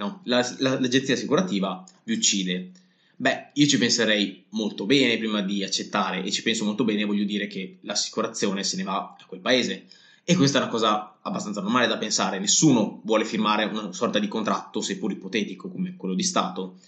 No? 0.00 0.22
La, 0.24 0.40
la, 0.60 0.80
l'agenzia 0.80 1.12
assicurativa 1.12 1.84
vi 2.04 2.14
uccide. 2.14 2.70
Beh, 3.16 3.50
io 3.52 3.66
ci 3.66 3.76
penserei 3.76 4.46
molto 4.50 4.86
bene 4.86 5.18
prima 5.18 5.42
di 5.42 5.62
accettare 5.62 6.24
e 6.24 6.30
ci 6.30 6.40
penso 6.40 6.64
molto 6.64 6.84
bene, 6.84 7.04
voglio 7.04 7.24
dire 7.24 7.46
che 7.46 7.76
l'assicurazione 7.82 8.64
se 8.64 8.78
ne 8.78 8.84
va 8.84 9.14
a 9.20 9.24
quel 9.26 9.40
paese. 9.40 9.88
E 10.24 10.36
questa 10.36 10.58
è 10.58 10.62
una 10.62 10.70
cosa 10.70 11.18
abbastanza 11.20 11.60
normale 11.60 11.86
da 11.86 11.98
pensare, 11.98 12.38
nessuno 12.38 13.02
vuole 13.04 13.26
firmare 13.26 13.64
una 13.64 13.92
sorta 13.92 14.18
di 14.18 14.26
contratto, 14.26 14.80
seppur 14.80 15.12
ipotetico 15.12 15.68
come 15.68 15.96
quello 15.96 16.14
di 16.14 16.22
Stato, 16.22 16.78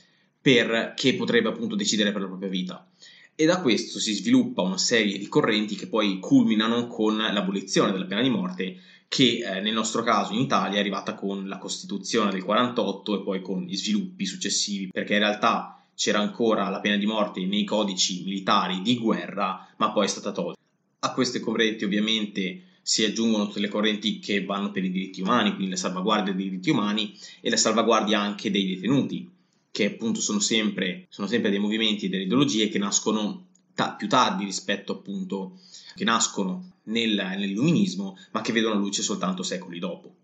per 0.41 0.95
che 0.97 1.15
potrebbe 1.15 1.51
appunto 1.51 1.75
decidere 1.75 2.13
per 2.13 2.23
la 2.23 2.29
propria 2.29 2.49
vita. 2.49 2.89
E 3.35 3.45
da 3.45 3.61
questo 3.61 3.99
si 3.99 4.15
sviluppa 4.15 4.63
una 4.63 4.79
serie 4.79 5.19
di 5.19 5.29
correnti 5.29 5.77
che 5.77 5.87
poi 5.87 6.19
culminano 6.19 6.87
con 6.87 7.19
l'abolizione 7.19 7.93
della 7.93 8.07
pena 8.07 8.23
di 8.23 8.31
morte 8.31 8.79
che 9.13 9.45
eh, 9.45 9.61
nel 9.61 9.75
nostro 9.75 10.03
caso 10.03 10.33
in 10.33 10.41
Italia 10.41 10.79
è 10.79 10.81
arrivata 10.81 11.15
con 11.15 11.47
la 11.47 11.59
Costituzione 11.59 12.31
del 12.31 12.43
48 12.43 13.21
e 13.21 13.23
poi 13.23 13.43
con 13.43 13.61
gli 13.61 13.77
sviluppi 13.77 14.25
successivi, 14.25 14.89
perché 14.91 15.13
in 15.13 15.19
realtà 15.19 15.85
c'era 15.95 16.19
ancora 16.19 16.71
la 16.71 16.81
pena 16.81 16.97
di 16.97 17.05
morte 17.05 17.45
nei 17.45 17.65
codici 17.65 18.23
militari 18.25 18.81
di 18.81 18.97
guerra, 18.97 19.69
ma 19.77 19.93
poi 19.93 20.07
è 20.07 20.09
stata 20.09 20.33
tolta. 20.33 20.59
A 21.01 21.13
queste 21.13 21.41
correnti 21.41 21.85
ovviamente 21.85 22.63
si 22.81 23.05
aggiungono 23.05 23.49
tutte 23.49 23.61
le 23.61 23.69
correnti 23.69 24.19
che 24.19 24.47
vanno 24.47 24.71
per 24.71 24.83
i 24.83 24.91
diritti 24.91 25.21
umani, 25.21 25.51
quindi 25.51 25.73
la 25.73 25.77
salvaguardia 25.77 26.33
dei 26.33 26.45
diritti 26.45 26.71
umani 26.71 27.15
e 27.43 27.51
la 27.51 27.59
salvaguardia 27.59 28.19
anche 28.19 28.51
dei 28.51 28.67
detenuti, 28.67 29.31
che 29.71 29.85
appunto 29.85 30.23
sono 30.23 30.41
sempre, 30.41 31.05
sono 31.11 31.29
sempre 31.29 31.51
dei 31.51 31.59
movimenti 31.59 32.07
e 32.07 32.09
delle 32.09 32.23
ideologie 32.23 32.71
che 32.71 32.79
nascono 32.79 33.49
ta- 33.75 33.93
più 33.93 34.09
tardi 34.09 34.45
rispetto 34.45 34.93
appunto 34.93 35.59
che 35.95 36.05
nascono 36.05 36.73
nel, 36.85 37.15
nell'illuminismo, 37.15 38.17
ma 38.33 38.41
che 38.41 38.53
vedono 38.53 38.79
luce 38.79 39.03
soltanto 39.03 39.43
secoli 39.43 39.79
dopo. 39.79 40.15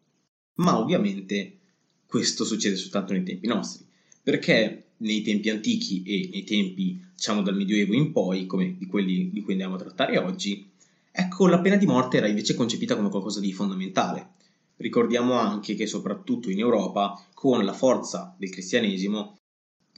Ma 0.54 0.78
ovviamente 0.78 1.58
questo 2.06 2.44
succede 2.44 2.76
soltanto 2.76 3.12
nei 3.12 3.22
tempi 3.22 3.46
nostri, 3.46 3.84
perché 4.22 4.84
nei 4.98 5.22
tempi 5.22 5.50
antichi 5.50 6.02
e 6.02 6.28
nei 6.32 6.44
tempi, 6.44 7.04
diciamo, 7.14 7.42
dal 7.42 7.56
Medioevo 7.56 7.94
in 7.94 8.12
poi, 8.12 8.46
come 8.46 8.76
di 8.76 8.86
quelli 8.86 9.30
di 9.30 9.42
cui 9.42 9.52
andiamo 9.52 9.74
a 9.74 9.78
trattare 9.78 10.18
oggi, 10.18 10.68
ecco, 11.10 11.46
la 11.46 11.60
pena 11.60 11.76
di 11.76 11.86
morte 11.86 12.16
era 12.16 12.28
invece 12.28 12.54
concepita 12.54 12.96
come 12.96 13.10
qualcosa 13.10 13.40
di 13.40 13.52
fondamentale. 13.52 14.30
Ricordiamo 14.76 15.34
anche 15.34 15.74
che 15.74 15.86
soprattutto 15.86 16.50
in 16.50 16.58
Europa, 16.58 17.20
con 17.34 17.64
la 17.64 17.72
forza 17.72 18.34
del 18.38 18.50
cristianesimo, 18.50 19.36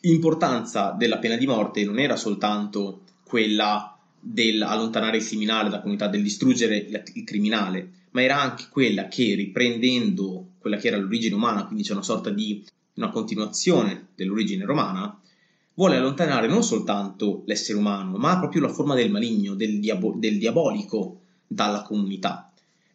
l'importanza 0.03 0.93
della 0.93 1.19
pena 1.19 1.37
di 1.37 1.47
morte 1.47 1.85
non 1.85 1.99
era 1.99 2.17
soltanto 2.17 3.03
quella 3.23 4.00
dell'allontanare 4.21 5.17
il 5.17 5.27
criminale 5.27 5.71
dalla 5.71 5.81
comunità, 5.81 6.07
del 6.07 6.23
distruggere 6.23 6.77
il 7.15 7.25
criminale, 7.25 7.91
ma 8.11 8.23
era 8.23 8.41
anche 8.41 8.67
quella 8.71 9.09
che 9.09 9.35
riprendendo 9.35 10.53
quella 10.59 10.77
che 10.77 10.89
era 10.89 10.99
l'origine 10.99 11.35
umana, 11.35 11.65
quindi 11.65 11.83
c'è 11.83 11.93
una 11.93 12.03
sorta 12.03 12.31
di 12.31 12.65
una 12.95 13.11
continuazione 13.11 14.09
dell'origine 14.15 14.65
romana, 14.65 15.19
vuole 15.75 15.97
allontanare 15.97 16.47
non 16.47 16.63
soltanto 16.63 17.43
l'essere 17.47 17.79
umano, 17.79 18.19
ma 18.19 18.39
proprio 18.39 18.61
la 18.63 18.73
forma 18.73 18.95
del 18.95 19.11
maligno, 19.11 19.55
del, 19.55 19.81
diabo- 19.81 20.15
del 20.17 20.39
diabolico 20.39 21.21
dalla 21.47 21.83
comunità. 21.83 22.53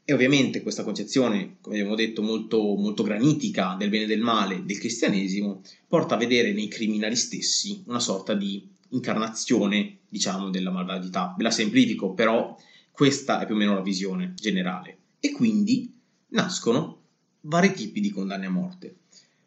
E 0.08 0.14
ovviamente 0.14 0.62
questa 0.62 0.84
concezione, 0.84 1.56
come 1.62 1.78
abbiamo 1.78 1.96
detto, 1.96 2.22
molto, 2.22 2.76
molto 2.76 3.02
granitica 3.02 3.76
del 3.76 3.90
bene 3.90 4.04
e 4.04 4.08
del 4.08 4.22
male 4.22 4.64
del 4.64 4.78
cristianesimo, 4.78 5.64
porta 5.88 6.14
a 6.14 6.20
vedere 6.20 6.54
nei 6.54 6.68
criminali 6.68 7.16
stessi 7.16 7.82
una 7.88 8.00
sorta 8.00 8.36
di 8.36 8.64
incarnazione, 8.90 9.98
diciamo, 10.16 10.50
della 10.50 10.72
malvagità. 10.72 11.36
Ve 11.38 11.44
la 11.44 11.52
semplifico, 11.52 12.14
però 12.14 12.58
questa 12.90 13.42
è 13.42 13.46
più 13.46 13.56
o 13.56 13.58
meno 13.58 13.74
la 13.74 13.82
visione 13.82 14.34
generale. 14.34 14.98
E 15.20 15.32
quindi 15.34 15.94
nascono 16.30 17.02
vari 17.42 17.74
tipi 17.74 18.00
di 18.00 18.12
condanne 18.12 18.46
a 18.46 18.50
morte. 18.50 18.96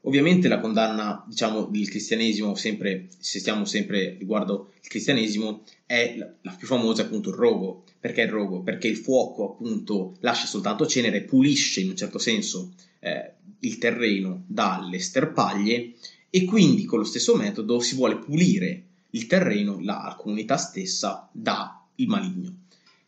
Ovviamente 0.03 0.47
la 0.49 0.61
condanna, 0.61 1.25
diciamo, 1.27 1.65
del 1.65 1.89
cristianesimo, 1.89 2.55
sempre, 2.55 3.09
se 3.19 3.39
stiamo 3.39 3.65
sempre 3.65 4.17
riguardo 4.19 4.73
il 4.83 4.89
cristianesimo, 4.89 5.63
è 5.87 6.17
la, 6.43 6.53
più 6.53 6.67
famosa 6.67 7.03
appunto 7.03 7.31
il 7.31 7.37
rogo. 7.37 7.85
Perché 7.99 8.21
il 8.23 8.29
rogo? 8.29 8.61
Perché 8.61 8.89
il 8.89 8.97
fuoco 8.97 9.53
appunto 9.53 10.17
lascia 10.21 10.47
soltanto 10.47 10.87
cenere, 10.87 11.23
pulisce 11.23 11.81
in 11.81 11.89
un 11.89 11.97
certo 11.97 12.19
senso 12.19 12.75
eh, 13.01 13.33
il 13.61 13.79
terreno 13.79 14.45
dalle 14.47 14.99
sterpaglie 14.99 15.95
e 16.29 16.45
quindi 16.45 16.85
con 16.85 16.99
lo 16.99 17.05
stesso 17.05 17.35
metodo 17.35 17.81
si 17.81 17.95
vuole 17.95 18.19
pulire 18.19 18.88
il 19.11 19.27
terreno, 19.27 19.81
la 19.81 20.15
comunità 20.19 20.57
stessa, 20.57 21.29
dà 21.33 21.87
il 21.97 22.09
maligno. 22.09 22.65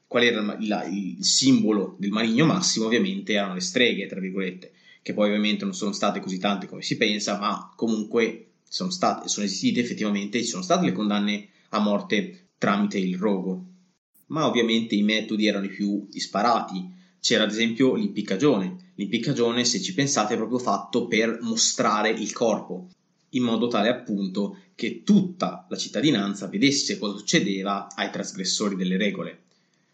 Qual 0.07 0.23
era 0.23 0.57
il, 0.59 1.17
il 1.19 1.25
simbolo 1.25 1.97
del 1.99 2.11
maligno 2.11 2.47
massimo? 2.47 2.87
Ovviamente 2.87 3.33
erano 3.33 3.55
le 3.55 3.61
streghe, 3.61 4.07
tra 4.07 4.19
virgolette, 4.19 4.73
che 5.03 5.15
poi 5.15 5.29
ovviamente 5.29 5.65
non 5.65 5.75
sono 5.75 5.93
state 5.93 6.21
così 6.21 6.39
tante 6.39 6.67
come 6.67 6.83
si 6.83 6.97
pensa, 6.97 7.39
ma 7.39 7.73
comunque 7.77 8.53
sono, 8.69 8.91
state, 8.91 9.29
sono 9.29 9.47
esistite 9.47 9.81
effettivamente, 9.81 10.43
ci 10.43 10.49
sono 10.49 10.63
state 10.63 10.85
le 10.85 10.93
condanne 10.93 11.49
a 11.71 11.79
morte 11.79 12.49
tramite 12.59 12.99
il 12.99 13.17
rogo. 13.17 13.67
Ma 14.27 14.47
ovviamente 14.47 14.95
i 14.95 15.03
metodi 15.03 15.47
erano 15.47 15.67
i 15.67 15.71
più 15.71 16.07
disparati. 16.09 16.99
C'era 17.21 17.45
ad 17.45 17.51
esempio 17.51 17.95
l'impiccagione. 17.95 18.93
L'impiccagione, 18.95 19.65
se 19.65 19.81
ci 19.81 19.93
pensate, 19.93 20.35
è 20.35 20.37
proprio 20.37 20.59
fatto 20.59 21.07
per 21.07 21.39
mostrare 21.43 22.11
il 22.11 22.33
corpo 22.33 22.89
in 23.31 23.43
modo 23.43 23.69
tale 23.69 23.89
appunto 23.89 24.57
che 24.81 25.03
tutta 25.05 25.67
la 25.69 25.77
cittadinanza 25.77 26.47
vedesse 26.47 26.97
cosa 26.97 27.19
succedeva 27.19 27.89
ai 27.95 28.11
trasgressori 28.11 28.77
delle 28.77 28.97
regole. 28.97 29.41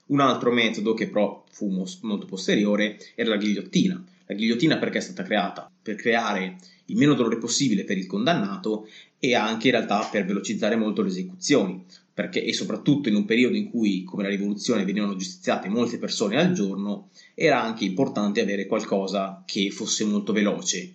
Un 0.07 0.21
altro 0.21 0.52
metodo 0.52 0.95
che 0.95 1.09
però 1.09 1.45
fu 1.50 1.66
molto 2.02 2.26
posteriore 2.26 2.97
era 3.16 3.31
la 3.31 3.37
ghigliottina. 3.37 4.05
La 4.26 4.35
ghigliottina 4.37 4.76
perché 4.78 4.99
è 4.99 5.00
stata 5.00 5.25
creata? 5.25 5.69
Per 5.83 5.97
creare 5.97 6.59
il 6.85 6.97
meno 6.97 7.14
dolore 7.14 7.38
possibile 7.38 7.83
per 7.83 7.99
il 7.99 8.07
condannato 8.07 8.87
e 9.19 9.35
anche 9.35 9.66
in 9.66 9.73
realtà 9.73 10.09
per 10.09 10.25
velocizzare 10.25 10.76
molto 10.76 11.02
le 11.02 11.09
esecuzioni, 11.09 11.85
perché 12.14 12.45
e 12.45 12.52
soprattutto 12.52 13.09
in 13.09 13.16
un 13.16 13.25
periodo 13.25 13.57
in 13.57 13.69
cui, 13.69 14.05
come 14.05 14.23
la 14.23 14.28
rivoluzione, 14.28 14.85
venivano 14.85 15.16
giustiziate 15.16 15.69
molte 15.69 15.99
persone 15.99 16.37
al 16.37 16.52
giorno, 16.52 17.09
era 17.35 17.61
anche 17.61 17.85
importante 17.85 18.40
avere 18.40 18.66
qualcosa 18.66 19.43
che 19.45 19.69
fosse 19.73 20.05
molto 20.05 20.33
veloce 20.33 20.93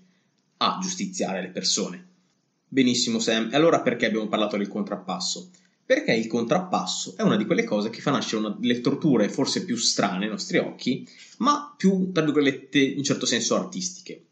a 0.56 0.80
giustiziare 0.82 1.42
le 1.42 1.50
persone. 1.50 2.06
Benissimo 2.74 3.20
Sam, 3.20 3.50
e 3.52 3.58
allora 3.58 3.82
perché 3.82 4.06
abbiamo 4.06 4.30
parlato 4.30 4.56
del 4.56 4.70
contrappasso? 4.70 5.50
Perché 5.86 6.14
il 6.14 6.28
contrappasso 6.28 7.16
è 7.18 7.22
una 7.22 7.36
di 7.36 7.44
quelle 7.44 7.66
cose 7.66 7.90
che 7.90 8.00
fa 8.00 8.12
nascere 8.12 8.46
una, 8.46 8.58
le 8.62 8.80
torture 8.80 9.28
forse 9.28 9.66
più 9.66 9.76
strane 9.76 10.24
ai 10.24 10.32
nostri 10.32 10.58
occhi, 10.58 11.06
ma 11.40 11.74
più, 11.76 12.14
tra 12.14 12.24
virgolette, 12.24 12.80
in 12.80 13.04
certo 13.04 13.26
senso 13.26 13.56
artistiche. 13.58 14.24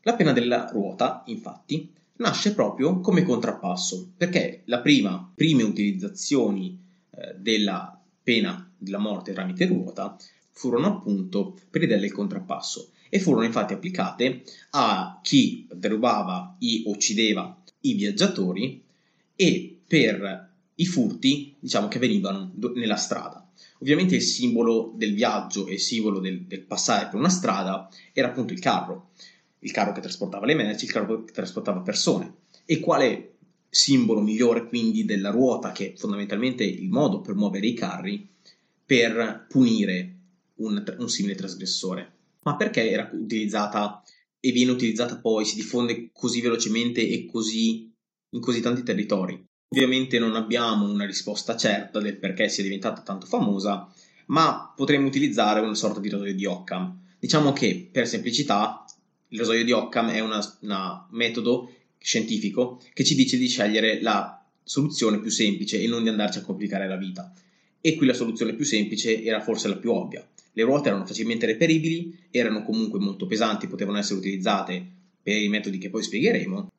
La 0.00 0.14
pena 0.14 0.32
della 0.32 0.70
ruota, 0.72 1.24
infatti, 1.26 1.92
nasce 2.16 2.54
proprio 2.54 3.00
come 3.00 3.22
contrappasso, 3.22 4.12
perché 4.16 4.62
le 4.64 4.80
prime 4.80 5.62
utilizzazioni 5.62 6.80
eh, 7.10 7.34
della 7.36 8.00
pena 8.22 8.66
della 8.78 8.96
morte 8.96 9.34
tramite 9.34 9.66
ruota 9.66 10.16
furono 10.52 10.86
appunto 10.86 11.58
per 11.68 11.82
l'idea 11.82 11.98
del 11.98 12.12
contrappasso 12.12 12.92
e 13.10 13.20
furono 13.20 13.44
infatti 13.44 13.74
applicate 13.74 14.42
a 14.70 15.20
chi 15.22 15.68
derubava 15.70 16.56
e 16.58 16.82
uccideva 16.86 17.58
i 17.84 17.94
viaggiatori 17.94 18.82
e 19.36 19.78
per 19.86 20.52
i 20.76 20.86
furti, 20.86 21.54
diciamo, 21.58 21.88
che 21.88 21.98
venivano 21.98 22.52
nella 22.74 22.96
strada. 22.96 23.46
Ovviamente 23.80 24.16
il 24.16 24.22
simbolo 24.22 24.92
del 24.96 25.14
viaggio 25.14 25.66
e 25.66 25.74
il 25.74 25.80
simbolo 25.80 26.18
del, 26.18 26.42
del, 26.42 26.62
passare 26.62 27.06
per 27.06 27.18
una 27.18 27.28
strada 27.28 27.88
era 28.12 28.28
appunto 28.28 28.52
il 28.52 28.60
carro, 28.60 29.10
il 29.60 29.70
carro 29.70 29.92
che 29.92 30.00
trasportava 30.00 30.46
le 30.46 30.54
merci, 30.54 30.84
il 30.84 30.92
carro 30.92 31.24
che 31.24 31.32
trasportava 31.32 31.80
persone. 31.80 32.34
E 32.64 32.80
quale 32.80 33.34
simbolo 33.68 34.20
migliore 34.20 34.66
quindi 34.66 35.04
della 35.04 35.30
ruota, 35.30 35.72
che 35.72 35.92
è 35.92 35.96
fondamentalmente 35.96 36.64
il 36.64 36.88
modo 36.88 37.20
per 37.20 37.34
muovere 37.34 37.66
i 37.66 37.74
carri, 37.74 38.26
per 38.86 39.46
punire 39.48 40.14
un, 40.56 40.82
un 40.98 41.08
simile 41.08 41.34
trasgressore? 41.34 42.12
Ma 42.42 42.56
perché 42.56 42.90
era 42.90 43.10
utilizzata 43.12 44.02
e 44.44 44.52
viene 44.52 44.72
utilizzata 44.72 45.16
poi, 45.16 45.46
si 45.46 45.54
diffonde 45.54 46.10
così 46.12 46.42
velocemente 46.42 47.00
e 47.00 47.24
così 47.24 47.90
in 48.28 48.40
così 48.40 48.60
tanti 48.60 48.82
territori. 48.82 49.42
Ovviamente 49.68 50.18
non 50.18 50.36
abbiamo 50.36 50.86
una 50.86 51.06
risposta 51.06 51.56
certa 51.56 51.98
del 51.98 52.18
perché 52.18 52.50
sia 52.50 52.62
diventata 52.62 53.00
tanto 53.00 53.24
famosa, 53.24 53.90
ma 54.26 54.70
potremmo 54.76 55.06
utilizzare 55.06 55.60
una 55.60 55.74
sorta 55.74 55.98
di 55.98 56.10
rasoio 56.10 56.34
di 56.34 56.44
Occam. 56.44 57.00
Diciamo 57.18 57.54
che 57.54 57.88
per 57.90 58.06
semplicità 58.06 58.84
il 59.28 59.38
rasoio 59.38 59.64
di 59.64 59.72
Occam 59.72 60.10
è 60.10 60.20
un 60.20 60.38
metodo 61.12 61.72
scientifico 61.96 62.82
che 62.92 63.02
ci 63.02 63.14
dice 63.14 63.38
di 63.38 63.48
scegliere 63.48 64.02
la 64.02 64.46
soluzione 64.62 65.20
più 65.20 65.30
semplice 65.30 65.80
e 65.80 65.86
non 65.86 66.02
di 66.02 66.10
andarci 66.10 66.36
a 66.36 66.42
complicare 66.42 66.86
la 66.86 66.96
vita. 66.96 67.32
E 67.80 67.94
qui 67.96 68.06
la 68.06 68.12
soluzione 68.12 68.52
più 68.52 68.66
semplice 68.66 69.22
era 69.22 69.40
forse 69.40 69.68
la 69.68 69.76
più 69.76 69.90
ovvia, 69.90 70.26
le 70.54 70.62
ruote 70.62 70.88
erano 70.88 71.04
facilmente 71.04 71.46
reperibili, 71.46 72.16
erano 72.30 72.62
comunque 72.62 72.98
molto 72.98 73.26
pesanti, 73.26 73.66
potevano 73.66 73.98
essere 73.98 74.18
utilizzate 74.18 74.84
per 75.22 75.36
i 75.36 75.48
metodi 75.48 75.78
che 75.78 75.90
poi 75.90 76.02
spiegheremo, 76.02 76.70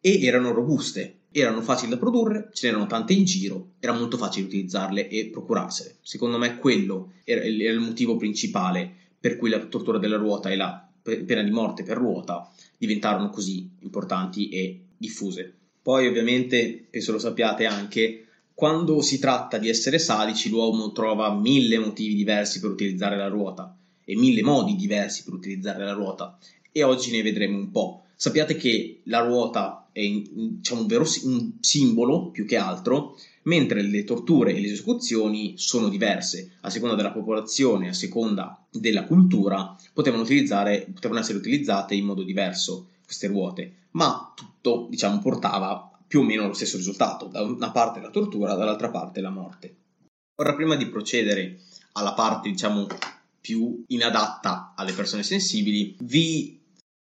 e 0.00 0.24
erano 0.24 0.52
robuste. 0.52 1.16
erano 1.36 1.62
facili 1.62 1.90
da 1.90 1.96
produrre, 1.96 2.50
ce 2.52 2.68
n'erano 2.68 2.86
tante 2.86 3.12
in 3.12 3.24
giro, 3.24 3.72
era 3.80 3.92
molto 3.92 4.16
facile 4.16 4.46
utilizzarle 4.46 5.08
e 5.08 5.26
procurarsele. 5.26 5.96
Secondo 6.00 6.38
me 6.38 6.58
quello 6.58 7.14
era 7.24 7.42
il 7.44 7.80
motivo 7.80 8.16
principale 8.16 8.88
per 9.18 9.36
cui 9.36 9.50
la 9.50 9.58
tortura 9.66 9.98
della 9.98 10.16
ruota 10.16 10.50
e 10.50 10.56
la 10.56 10.88
pena 11.02 11.42
di 11.42 11.50
morte 11.50 11.82
per 11.82 11.96
ruota 11.96 12.52
diventarono 12.76 13.30
così 13.30 13.68
importanti 13.80 14.48
e 14.50 14.80
diffuse. 14.96 15.52
Poi 15.82 16.06
ovviamente, 16.06 16.86
penso 16.88 17.12
lo 17.12 17.18
sappiate 17.18 17.66
anche, 17.66 18.23
quando 18.54 19.02
si 19.02 19.18
tratta 19.18 19.58
di 19.58 19.68
essere 19.68 19.98
salici 19.98 20.48
l'uomo 20.48 20.92
trova 20.92 21.34
mille 21.34 21.78
motivi 21.78 22.14
diversi 22.14 22.60
per 22.60 22.70
utilizzare 22.70 23.16
la 23.16 23.26
ruota 23.26 23.76
e 24.04 24.14
mille 24.14 24.42
modi 24.42 24.76
diversi 24.76 25.24
per 25.24 25.34
utilizzare 25.34 25.84
la 25.84 25.92
ruota 25.92 26.38
e 26.70 26.82
oggi 26.84 27.10
ne 27.10 27.22
vedremo 27.22 27.58
un 27.58 27.70
po'. 27.70 28.02
Sappiate 28.14 28.56
che 28.56 29.00
la 29.04 29.20
ruota 29.20 29.88
è 29.90 30.00
diciamo, 30.00 30.82
un, 30.82 30.86
vero, 30.86 31.04
un 31.24 31.52
simbolo 31.60 32.30
più 32.30 32.46
che 32.46 32.56
altro, 32.56 33.16
mentre 33.42 33.82
le 33.82 34.04
torture 34.04 34.54
e 34.54 34.60
le 34.60 34.68
esecuzioni 34.68 35.54
sono 35.56 35.88
diverse, 35.88 36.52
a 36.60 36.70
seconda 36.70 36.94
della 36.94 37.12
popolazione, 37.12 37.88
a 37.88 37.92
seconda 37.92 38.64
della 38.70 39.04
cultura, 39.04 39.76
potevano, 39.92 40.22
potevano 40.24 41.20
essere 41.20 41.38
utilizzate 41.38 41.94
in 41.94 42.04
modo 42.04 42.22
diverso 42.22 42.86
queste 43.04 43.26
ruote, 43.26 43.72
ma 43.92 44.32
tutto 44.34 44.86
diciamo, 44.88 45.18
portava 45.20 45.93
più 46.14 46.22
o 46.22 46.26
meno 46.26 46.44
allo 46.44 46.54
stesso 46.54 46.76
risultato, 46.76 47.26
da 47.26 47.42
una 47.42 47.72
parte 47.72 48.00
la 48.00 48.08
tortura, 48.08 48.54
dall'altra 48.54 48.88
parte 48.88 49.20
la 49.20 49.30
morte. 49.30 49.74
Ora, 50.36 50.54
prima 50.54 50.76
di 50.76 50.86
procedere 50.86 51.58
alla 51.94 52.12
parte 52.12 52.50
diciamo 52.50 52.86
più 53.40 53.82
inadatta 53.88 54.74
alle 54.76 54.92
persone 54.92 55.24
sensibili, 55.24 55.96
vi 56.02 56.60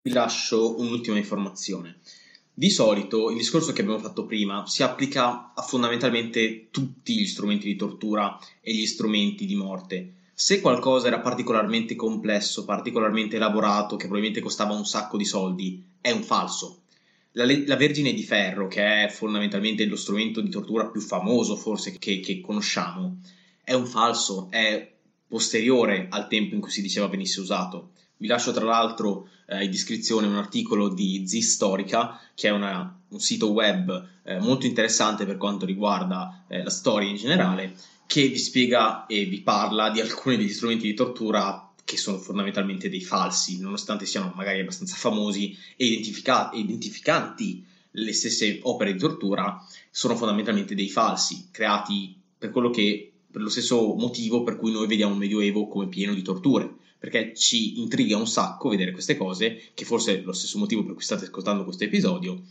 vi 0.05 0.13
lascio 0.13 0.79
un'ultima 0.81 1.17
informazione. 1.17 1.99
Di 2.55 2.71
solito 2.71 3.31
il 3.31 3.39
discorso 3.39 3.73
che 3.73 3.81
abbiamo 3.81 3.99
fatto 3.99 4.25
prima 4.25 4.67
si 4.69 4.85
applica 4.85 5.53
a 5.53 5.63
fondamentalmente 5.63 6.69
tutti 6.71 7.17
gli 7.17 7.27
strumenti 7.27 7.67
di 7.67 7.75
tortura 7.75 8.39
e 8.61 8.73
gli 8.73 8.87
strumenti 8.87 9.47
di 9.47 9.57
morte. 9.57 10.13
Se 10.33 10.61
qualcosa 10.61 11.09
era 11.09 11.19
particolarmente 11.19 11.97
complesso, 11.97 12.65
particolarmente 12.65 13.35
elaborato, 13.35 13.97
che 13.97 14.05
probabilmente 14.05 14.41
costava 14.41 14.75
un 14.75 14.87
sacco 14.87 15.17
di 15.17 15.25
soldi, 15.25 15.85
è 16.01 16.13
un 16.13 16.23
falso. 16.23 16.82
La, 17.33 17.45
la 17.47 17.77
Vergine 17.77 18.13
di 18.13 18.23
Ferro, 18.23 18.69
che 18.69 19.05
è 19.05 19.09
fondamentalmente 19.09 19.87
lo 19.87 19.97
strumento 19.97 20.41
di 20.41 20.51
tortura 20.51 20.89
più 20.89 21.01
famoso 21.01 21.57
forse 21.57 21.99
che, 21.99 22.21
che 22.21 22.41
conosciamo, 22.41 23.19
è 23.65 23.73
un 23.73 23.87
falso, 23.87 24.49
è 24.51 24.91
posteriore 25.27 26.09
al 26.11 26.29
tempo 26.29 26.55
in 26.55 26.61
cui 26.61 26.71
si 26.71 26.83
diceva 26.83 27.09
venisse 27.09 27.41
usato. 27.41 27.93
Vi 28.19 28.27
lascio 28.27 28.53
tra 28.53 28.65
l'altro 28.65 29.29
eh, 29.49 29.65
in 29.65 29.71
descrizione 29.71 30.27
un 30.27 30.37
articolo 30.37 30.89
di 30.89 31.27
Z 31.27 31.39
Storica, 31.39 32.21
che 32.35 32.49
è 32.49 32.51
una, 32.51 33.01
un 33.09 33.19
sito 33.19 33.51
web 33.51 34.09
eh, 34.25 34.39
molto 34.39 34.67
interessante 34.67 35.25
per 35.25 35.39
quanto 35.39 35.65
riguarda 35.65 36.45
eh, 36.49 36.63
la 36.63 36.71
storia 36.71 37.09
in 37.09 37.17
generale, 37.17 37.75
che 38.07 38.29
vi 38.29 38.39
spiega 38.39 39.07
e 39.07 39.25
vi 39.25 39.41
parla 39.41 39.91
di 39.91 40.01
alcuni 40.01 40.37
degli 40.37 40.51
strumenti 40.51 40.87
di 40.87 40.95
tortura 40.95 41.72
che 41.85 41.97
sono 41.97 42.19
fondamentalmente 42.19 42.89
dei 42.89 43.03
falsi, 43.03 43.61
nonostante 43.61 44.07
siano 44.07 44.33
magari 44.35 44.61
abbastanza 44.61 44.97
famosi 44.97 45.57
e 45.77 45.87
identifica- 45.87 46.51
identificanti 46.55 47.65
le 47.91 48.13
stesse 48.13 48.61
opere 48.63 48.93
di 48.93 48.99
tortura, 48.99 49.65
sono 49.91 50.17
fondamentalmente 50.17 50.75
dei 50.75 50.89
falsi, 50.89 51.49
creati 51.51 52.17
per 52.39 52.51
quello 52.51 52.71
che 52.71 53.13
per 53.31 53.43
lo 53.43 53.49
stesso 53.49 53.95
motivo 53.95 54.43
per 54.43 54.57
cui 54.57 54.73
noi 54.73 54.87
vediamo 54.87 55.13
il 55.13 55.19
Medioevo 55.19 55.67
come 55.67 55.89
pieno 55.89 56.13
di 56.15 56.23
torture 56.23 56.81
perché 57.03 57.35
ci 57.35 57.81
intriga 57.81 58.17
un 58.17 58.29
sacco 58.29 58.69
vedere 58.69 58.93
queste 58.93 59.17
cose, 59.17 59.61
che 59.75 59.85
forse 59.85 60.21
è 60.21 60.23
lo 60.23 60.33
stesso 60.33 60.57
motivo 60.57 60.85
per 60.85 60.95
cui 60.95 61.03
state 61.03 61.25
ascoltando 61.25 61.65
questo 61.65 61.83
episodio, 61.83 62.43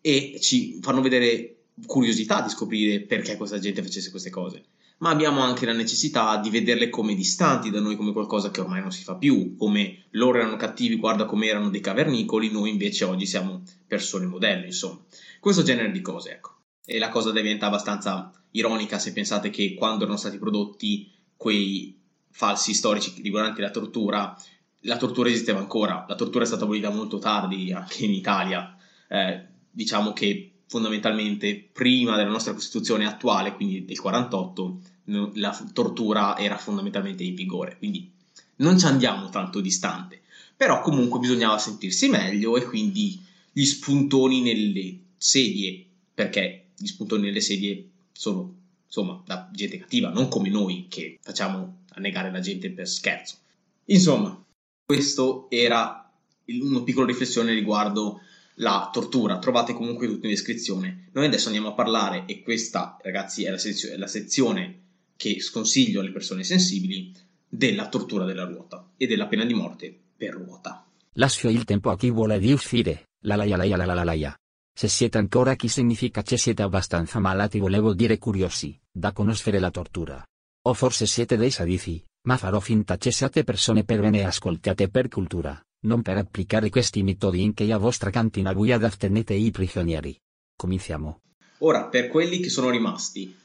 e 0.00 0.38
ci 0.40 0.80
fanno 0.82 1.00
vedere 1.00 1.58
curiosità 1.86 2.40
di 2.40 2.50
scoprire 2.50 3.02
perché 3.02 3.36
questa 3.36 3.60
gente 3.60 3.84
facesse 3.84 4.10
queste 4.10 4.30
cose. 4.30 4.64
Ma 4.98 5.10
abbiamo 5.10 5.40
anche 5.40 5.66
la 5.66 5.72
necessità 5.72 6.36
di 6.38 6.50
vederle 6.50 6.88
come 6.88 7.14
distanti 7.14 7.70
da 7.70 7.80
noi, 7.80 7.96
come 7.96 8.12
qualcosa 8.12 8.50
che 8.50 8.60
ormai 8.60 8.80
non 8.80 8.92
si 8.92 9.02
fa 9.02 9.16
più, 9.16 9.56
come 9.56 10.04
loro 10.10 10.38
erano 10.38 10.56
cattivi, 10.56 10.96
guarda 10.96 11.24
come 11.24 11.46
erano 11.46 11.68
dei 11.68 11.80
cavernicoli, 11.80 12.50
noi 12.50 12.70
invece 12.70 13.04
oggi 13.04 13.26
siamo 13.26 13.62
persone 13.86 14.26
modelle, 14.26 14.66
insomma. 14.66 15.00
Questo 15.40 15.62
genere 15.62 15.90
di 15.90 16.00
cose, 16.00 16.32
ecco. 16.32 16.56
E 16.86 16.98
la 16.98 17.08
cosa 17.08 17.32
diventa 17.32 17.66
abbastanza 17.66 18.32
ironica 18.52 18.98
se 18.98 19.12
pensate 19.12 19.50
che 19.50 19.74
quando 19.74 20.04
erano 20.04 20.18
stati 20.18 20.38
prodotti 20.38 21.10
quei 21.36 21.98
falsi 22.30 22.72
storici 22.74 23.20
riguardanti 23.22 23.60
la 23.60 23.70
tortura, 23.70 24.36
la 24.80 24.96
tortura 24.96 25.28
esisteva 25.28 25.58
ancora, 25.58 26.04
la 26.08 26.14
tortura 26.14 26.44
è 26.44 26.46
stata 26.46 26.64
abolita 26.64 26.90
molto 26.90 27.18
tardi 27.18 27.72
anche 27.72 28.04
in 28.04 28.12
Italia, 28.12 28.76
eh, 29.08 29.46
diciamo 29.70 30.12
che 30.12 30.50
fondamentalmente 30.66 31.68
prima 31.72 32.16
della 32.16 32.30
nostra 32.30 32.52
Costituzione 32.52 33.06
attuale, 33.06 33.54
quindi 33.54 33.84
del 33.84 34.00
48, 34.00 34.80
la 35.04 35.70
tortura 35.72 36.36
era 36.38 36.56
fondamentalmente 36.56 37.22
in 37.22 37.34
vigore, 37.34 37.76
quindi 37.78 38.10
non 38.56 38.78
ci 38.78 38.86
andiamo 38.86 39.28
tanto 39.30 39.60
distante, 39.60 40.22
però 40.56 40.80
comunque 40.80 41.18
bisognava 41.18 41.58
sentirsi 41.58 42.08
meglio 42.08 42.56
e 42.56 42.64
quindi 42.64 43.20
gli 43.52 43.64
spuntoni 43.64 44.40
nelle 44.40 44.98
sedie, 45.16 45.84
perché 46.14 46.66
gli 46.76 46.86
spuntoni 46.86 47.24
nelle 47.24 47.40
sedie 47.40 47.88
sono 48.12 48.62
insomma 48.86 49.20
da 49.26 49.48
gente 49.52 49.78
cattiva, 49.78 50.10
non 50.10 50.28
come 50.28 50.48
noi 50.50 50.86
che 50.88 51.18
facciamo 51.20 51.82
a 51.90 52.00
negare 52.00 52.30
la 52.30 52.40
gente 52.40 52.70
per 52.70 52.88
scherzo. 52.88 53.38
Insomma, 53.86 54.40
questo 54.84 55.48
era 55.50 56.10
una 56.46 56.82
piccola 56.82 57.06
riflessione 57.06 57.52
riguardo 57.52 58.20
la 58.58 58.88
tortura, 58.92 59.38
trovate 59.38 59.72
comunque 59.72 60.06
tutto 60.06 60.26
in 60.26 60.32
descrizione. 60.32 61.08
Noi 61.12 61.26
adesso 61.26 61.46
andiamo 61.46 61.68
a 61.68 61.74
parlare, 61.74 62.24
e 62.26 62.42
questa 62.42 62.96
ragazzi 63.02 63.44
è 63.44 63.50
la, 63.50 63.58
sezio- 63.58 63.92
è 63.92 63.96
la 63.96 64.06
sezione 64.06 64.82
che 65.16 65.40
sconsiglio 65.40 66.00
alle 66.00 66.12
persone 66.12 66.44
sensibili, 66.44 67.12
della 67.48 67.88
tortura 67.88 68.24
della 68.24 68.44
ruota 68.44 68.92
e 68.96 69.06
della 69.06 69.26
pena 69.26 69.44
di 69.44 69.54
morte 69.54 69.96
per 70.16 70.34
ruota. 70.34 70.86
Lascio 71.14 71.48
il 71.48 71.64
tempo 71.64 71.90
a 71.90 71.96
chi 71.96 72.10
vuole 72.10 72.38
di 72.38 72.52
uscire, 72.52 73.10
la 73.20 73.36
laia 73.36 73.56
laia 73.56 73.76
la 73.76 73.84
la 73.84 73.94
la 73.94 74.04
laia. 74.04 74.38
Se 74.76 74.88
siete 74.88 75.18
ancora 75.18 75.54
chi 75.54 75.68
significa 75.68 76.22
che 76.22 76.36
siete 76.36 76.62
abbastanza 76.62 77.20
malati 77.20 77.60
volevo 77.60 77.94
dire 77.94 78.18
curiosi, 78.18 78.76
da 78.90 79.12
conoscere 79.12 79.60
la 79.60 79.70
tortura. 79.70 80.24
O 80.66 80.74
forse 80.74 81.06
siete 81.06 81.36
dei 81.36 81.52
sadifi, 81.52 82.02
ma 82.26 82.36
farò 82.36 82.58
finta 82.58 82.96
che 82.96 83.12
siate 83.12 83.44
persone 83.44 83.84
per 83.84 84.00
bene 84.00 84.18
e 84.18 84.24
ascoltate 84.24 84.88
per 84.88 85.08
cultura, 85.08 85.60
non 85.84 86.02
per 86.02 86.16
applicare 86.16 86.70
questi 86.70 87.04
metodi 87.04 87.42
in 87.42 87.54
che 87.54 87.70
a 87.72 87.78
vostra 87.78 88.10
cantina 88.10 88.52
guida 88.52 88.90
tenete 88.90 89.34
i 89.34 89.52
prigionieri. 89.52 90.18
Cominciamo. 90.56 91.20
Ora, 91.58 91.86
per 91.86 92.08
quelli 92.08 92.40
che 92.40 92.48
sono 92.48 92.70
rimasti, 92.70 93.36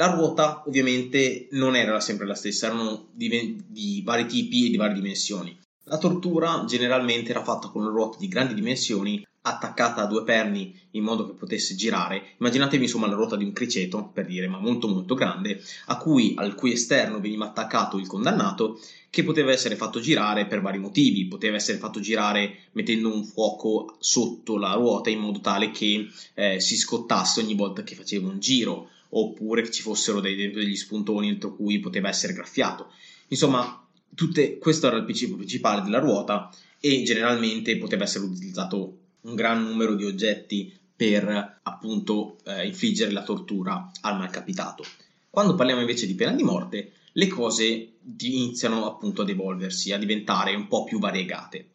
la 0.00 0.06
ruota 0.06 0.62
ovviamente 0.66 1.48
non 1.50 1.76
era 1.76 2.00
sempre 2.00 2.24
la 2.24 2.34
stessa, 2.34 2.68
erano 2.68 3.08
di, 3.12 3.62
di 3.68 4.00
vari 4.02 4.24
tipi 4.24 4.64
e 4.66 4.70
di 4.70 4.78
varie 4.78 4.94
dimensioni. 4.94 5.54
La 5.84 5.98
tortura 5.98 6.64
generalmente 6.66 7.32
era 7.32 7.44
fatta 7.44 7.68
con 7.68 7.82
una 7.82 7.90
ruota 7.90 8.16
di 8.18 8.26
grandi 8.26 8.54
dimensioni 8.54 9.22
attaccata 9.42 10.02
a 10.02 10.06
due 10.06 10.24
perni 10.24 10.74
in 10.92 11.02
modo 11.02 11.26
che 11.26 11.34
potesse 11.34 11.74
girare. 11.74 12.34
Immaginatevi 12.38 12.84
insomma 12.84 13.08
la 13.08 13.14
ruota 13.14 13.36
di 13.36 13.44
un 13.44 13.52
criceto, 13.52 14.10
per 14.10 14.24
dire, 14.24 14.48
ma 14.48 14.58
molto 14.58 14.88
molto 14.88 15.14
grande, 15.14 15.62
a 15.86 15.98
cui, 15.98 16.32
al 16.36 16.54
cui 16.54 16.72
esterno 16.72 17.20
veniva 17.20 17.44
attaccato 17.44 17.98
il 17.98 18.06
condannato, 18.06 18.80
che 19.10 19.22
poteva 19.22 19.50
essere 19.52 19.76
fatto 19.76 20.00
girare 20.00 20.46
per 20.46 20.62
vari 20.62 20.78
motivi. 20.78 21.26
Poteva 21.26 21.56
essere 21.56 21.76
fatto 21.76 22.00
girare 22.00 22.68
mettendo 22.72 23.12
un 23.12 23.24
fuoco 23.24 23.96
sotto 23.98 24.56
la 24.56 24.72
ruota 24.72 25.10
in 25.10 25.18
modo 25.18 25.40
tale 25.40 25.70
che 25.72 26.08
eh, 26.32 26.58
si 26.58 26.76
scottasse 26.78 27.40
ogni 27.40 27.54
volta 27.54 27.82
che 27.82 27.94
faceva 27.94 28.28
un 28.28 28.38
giro, 28.38 28.88
oppure 29.10 29.62
che 29.62 29.70
ci 29.70 29.82
fossero 29.82 30.20
dei, 30.20 30.50
degli 30.50 30.76
spuntoni 30.76 31.28
entro 31.28 31.54
cui 31.54 31.80
poteva 31.80 32.08
essere 32.08 32.32
graffiato. 32.32 32.92
Insomma, 33.28 33.86
tutte, 34.14 34.58
questo 34.58 34.86
era 34.86 34.96
il 34.96 35.04
principio 35.04 35.36
principale 35.36 35.82
della 35.82 35.98
ruota 35.98 36.50
e 36.80 37.02
generalmente 37.02 37.76
poteva 37.76 38.04
essere 38.04 38.24
utilizzato 38.24 38.98
un 39.22 39.34
gran 39.34 39.62
numero 39.62 39.94
di 39.94 40.04
oggetti 40.04 40.72
per 40.94 41.60
appunto 41.62 42.38
eh, 42.44 42.66
infliggere 42.66 43.10
la 43.10 43.22
tortura 43.22 43.90
al 44.02 44.18
malcapitato. 44.18 44.84
Quando 45.30 45.54
parliamo 45.54 45.80
invece 45.80 46.06
di 46.06 46.14
pena 46.14 46.32
di 46.32 46.42
morte, 46.42 46.92
le 47.12 47.26
cose 47.26 47.92
iniziano 48.18 48.86
appunto 48.86 49.22
ad 49.22 49.28
evolversi, 49.28 49.92
a 49.92 49.98
diventare 49.98 50.54
un 50.54 50.66
po' 50.68 50.84
più 50.84 50.98
variegate. 50.98 51.68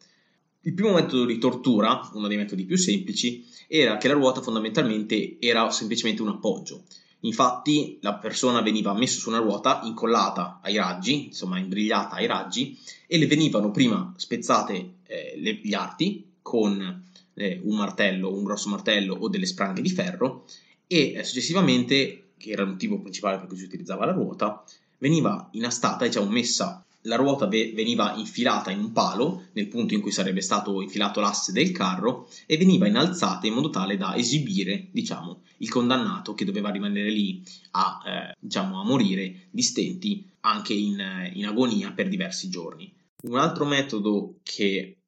Il 0.62 0.74
primo 0.74 0.92
metodo 0.92 1.24
di 1.24 1.38
tortura, 1.38 2.08
uno 2.14 2.26
dei 2.26 2.36
metodi 2.36 2.64
più 2.64 2.76
semplici, 2.76 3.46
era 3.68 3.96
che 3.96 4.08
la 4.08 4.14
ruota 4.14 4.42
fondamentalmente 4.42 5.36
era 5.38 5.70
semplicemente 5.70 6.22
un 6.22 6.28
appoggio. 6.28 6.84
Infatti 7.20 7.98
la 8.02 8.14
persona 8.14 8.60
veniva 8.60 8.92
messa 8.94 9.18
su 9.18 9.28
una 9.28 9.38
ruota 9.38 9.80
incollata 9.84 10.60
ai 10.62 10.76
raggi, 10.76 11.26
insomma 11.26 11.58
imbrigliata 11.58 12.16
ai 12.16 12.26
raggi, 12.26 12.78
e 13.06 13.18
le 13.18 13.26
venivano 13.26 13.70
prima 13.70 14.12
spezzate 14.16 14.94
eh, 15.06 15.34
le, 15.36 15.54
gli 15.62 15.74
arti 15.74 16.32
con 16.42 17.04
eh, 17.34 17.60
un 17.64 17.76
martello, 17.76 18.32
un 18.32 18.44
grosso 18.44 18.68
martello 18.68 19.14
o 19.14 19.28
delle 19.28 19.46
spranghe 19.46 19.82
di 19.82 19.90
ferro 19.90 20.44
e 20.86 21.14
eh, 21.14 21.24
successivamente, 21.24 22.30
che 22.36 22.50
era 22.50 22.62
il 22.62 22.68
motivo 22.68 23.00
principale 23.00 23.38
per 23.38 23.48
cui 23.48 23.56
si 23.56 23.64
utilizzava 23.64 24.04
la 24.04 24.12
ruota, 24.12 24.62
veniva 24.98 25.48
inastata, 25.52 26.04
diciamo 26.04 26.30
messa 26.30 26.85
la 27.06 27.16
ruota 27.16 27.46
ve- 27.46 27.72
veniva 27.74 28.14
infilata 28.16 28.70
in 28.70 28.78
un 28.80 28.92
palo, 28.92 29.46
nel 29.52 29.68
punto 29.68 29.94
in 29.94 30.00
cui 30.00 30.12
sarebbe 30.12 30.40
stato 30.40 30.80
infilato 30.82 31.20
l'asse 31.20 31.52
del 31.52 31.72
carro, 31.72 32.28
e 32.46 32.56
veniva 32.56 32.86
innalzata 32.86 33.46
in 33.46 33.54
modo 33.54 33.70
tale 33.70 33.96
da 33.96 34.14
esibire, 34.16 34.88
diciamo, 34.90 35.42
il 35.58 35.68
condannato 35.68 36.34
che 36.34 36.44
doveva 36.44 36.70
rimanere 36.70 37.10
lì 37.10 37.42
a, 37.72 38.02
eh, 38.04 38.36
diciamo, 38.38 38.80
a 38.80 38.84
morire 38.84 39.48
di 39.50 39.62
stenti 39.62 40.28
anche 40.40 40.74
in, 40.74 41.30
in, 41.32 41.46
agonia 41.46 41.92
per 41.92 42.08
diversi 42.08 42.48
giorni. 42.48 42.92
Un 43.22 43.38
altro 43.38 43.64
metodo 43.64 44.36
che, 44.42 44.98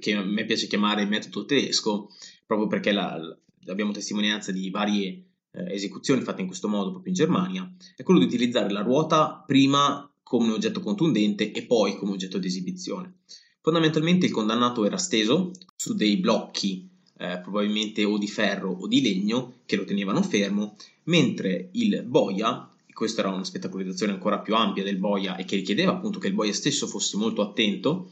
che 0.00 0.14
a 0.14 0.22
me 0.22 0.44
piace 0.44 0.66
chiamare 0.66 1.04
metodo 1.04 1.44
tedesco, 1.44 2.08
proprio 2.46 2.66
perché 2.66 2.92
la, 2.92 3.18
abbiamo 3.66 3.92
testimonianza 3.92 4.50
di 4.50 4.70
varie 4.70 5.24
eh, 5.52 5.74
esecuzioni 5.74 6.22
fatte 6.22 6.40
in 6.40 6.46
questo 6.46 6.68
modo 6.68 6.90
proprio 6.90 7.12
in 7.12 7.18
Germania, 7.18 7.72
è 7.94 8.02
quello 8.02 8.20
di 8.20 8.26
utilizzare 8.26 8.72
la 8.72 8.82
ruota 8.82 9.42
prima 9.46 10.11
come 10.32 10.50
oggetto 10.50 10.80
contundente 10.80 11.52
e 11.52 11.62
poi 11.64 11.94
come 11.94 12.12
oggetto 12.12 12.38
di 12.38 12.46
esibizione. 12.46 13.16
Fondamentalmente 13.60 14.24
il 14.24 14.32
condannato 14.32 14.86
era 14.86 14.96
steso 14.96 15.50
su 15.76 15.92
dei 15.92 16.16
blocchi 16.16 16.88
eh, 17.18 17.38
probabilmente 17.42 18.02
o 18.04 18.16
di 18.16 18.26
ferro 18.26 18.70
o 18.70 18.86
di 18.86 19.02
legno 19.02 19.56
che 19.66 19.76
lo 19.76 19.84
tenevano 19.84 20.22
fermo, 20.22 20.74
mentre 21.04 21.68
il 21.72 22.02
boia, 22.06 22.66
questa 22.94 23.20
era 23.20 23.28
una 23.30 23.44
spettacolarizzazione 23.44 24.12
ancora 24.12 24.38
più 24.38 24.54
ampia 24.54 24.82
del 24.82 24.96
boia 24.96 25.36
e 25.36 25.44
che 25.44 25.56
richiedeva 25.56 25.92
appunto 25.92 26.18
che 26.18 26.28
il 26.28 26.34
boia 26.34 26.54
stesso 26.54 26.86
fosse 26.86 27.18
molto 27.18 27.42
attento, 27.42 28.10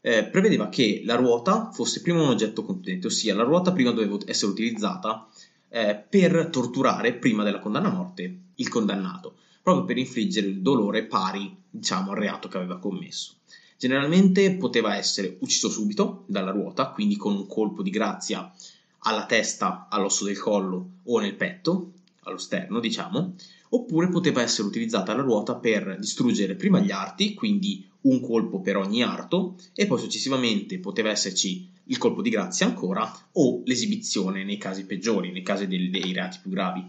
eh, 0.00 0.24
prevedeva 0.24 0.70
che 0.70 1.02
la 1.04 1.16
ruota 1.16 1.70
fosse 1.70 2.00
prima 2.00 2.22
un 2.22 2.30
oggetto 2.30 2.62
contundente, 2.62 3.08
ossia 3.08 3.34
la 3.34 3.42
ruota 3.42 3.72
prima 3.72 3.90
doveva 3.90 4.16
essere 4.24 4.52
utilizzata 4.52 5.28
eh, 5.68 6.02
per 6.08 6.48
torturare 6.50 7.12
prima 7.12 7.44
della 7.44 7.58
condanna 7.58 7.88
a 7.88 7.92
morte 7.92 8.38
il 8.54 8.68
condannato 8.70 9.34
proprio 9.68 9.84
per 9.84 9.98
infliggere 9.98 10.46
il 10.46 10.62
dolore 10.62 11.04
pari, 11.04 11.54
diciamo, 11.68 12.12
al 12.12 12.16
reato 12.16 12.48
che 12.48 12.56
aveva 12.56 12.78
commesso. 12.78 13.34
Generalmente 13.76 14.54
poteva 14.54 14.96
essere 14.96 15.36
ucciso 15.40 15.68
subito 15.68 16.24
dalla 16.26 16.52
ruota, 16.52 16.88
quindi 16.88 17.16
con 17.16 17.34
un 17.34 17.46
colpo 17.46 17.82
di 17.82 17.90
grazia 17.90 18.50
alla 19.00 19.26
testa, 19.26 19.86
all'osso 19.90 20.24
del 20.24 20.38
collo 20.38 20.92
o 21.04 21.20
nel 21.20 21.34
petto, 21.34 21.92
allo 22.22 22.38
sterno, 22.38 22.80
diciamo, 22.80 23.34
oppure 23.70 24.08
poteva 24.08 24.40
essere 24.40 24.66
utilizzata 24.66 25.14
la 25.14 25.22
ruota 25.22 25.54
per 25.56 25.98
distruggere 25.98 26.54
prima 26.54 26.80
gli 26.80 26.90
arti, 26.90 27.34
quindi 27.34 27.86
un 28.02 28.20
colpo 28.20 28.60
per 28.60 28.78
ogni 28.78 29.02
arto, 29.02 29.56
e 29.74 29.86
poi 29.86 29.98
successivamente 29.98 30.78
poteva 30.78 31.10
esserci 31.10 31.68
il 31.84 31.98
colpo 31.98 32.22
di 32.22 32.30
grazia 32.30 32.66
ancora 32.66 33.10
o 33.32 33.62
l'esibizione 33.66 34.44
nei 34.44 34.56
casi 34.56 34.86
peggiori, 34.86 35.30
nei 35.30 35.42
casi 35.42 35.66
dei, 35.66 35.90
dei 35.90 36.12
reati 36.12 36.38
più 36.40 36.50
gravi. 36.50 36.84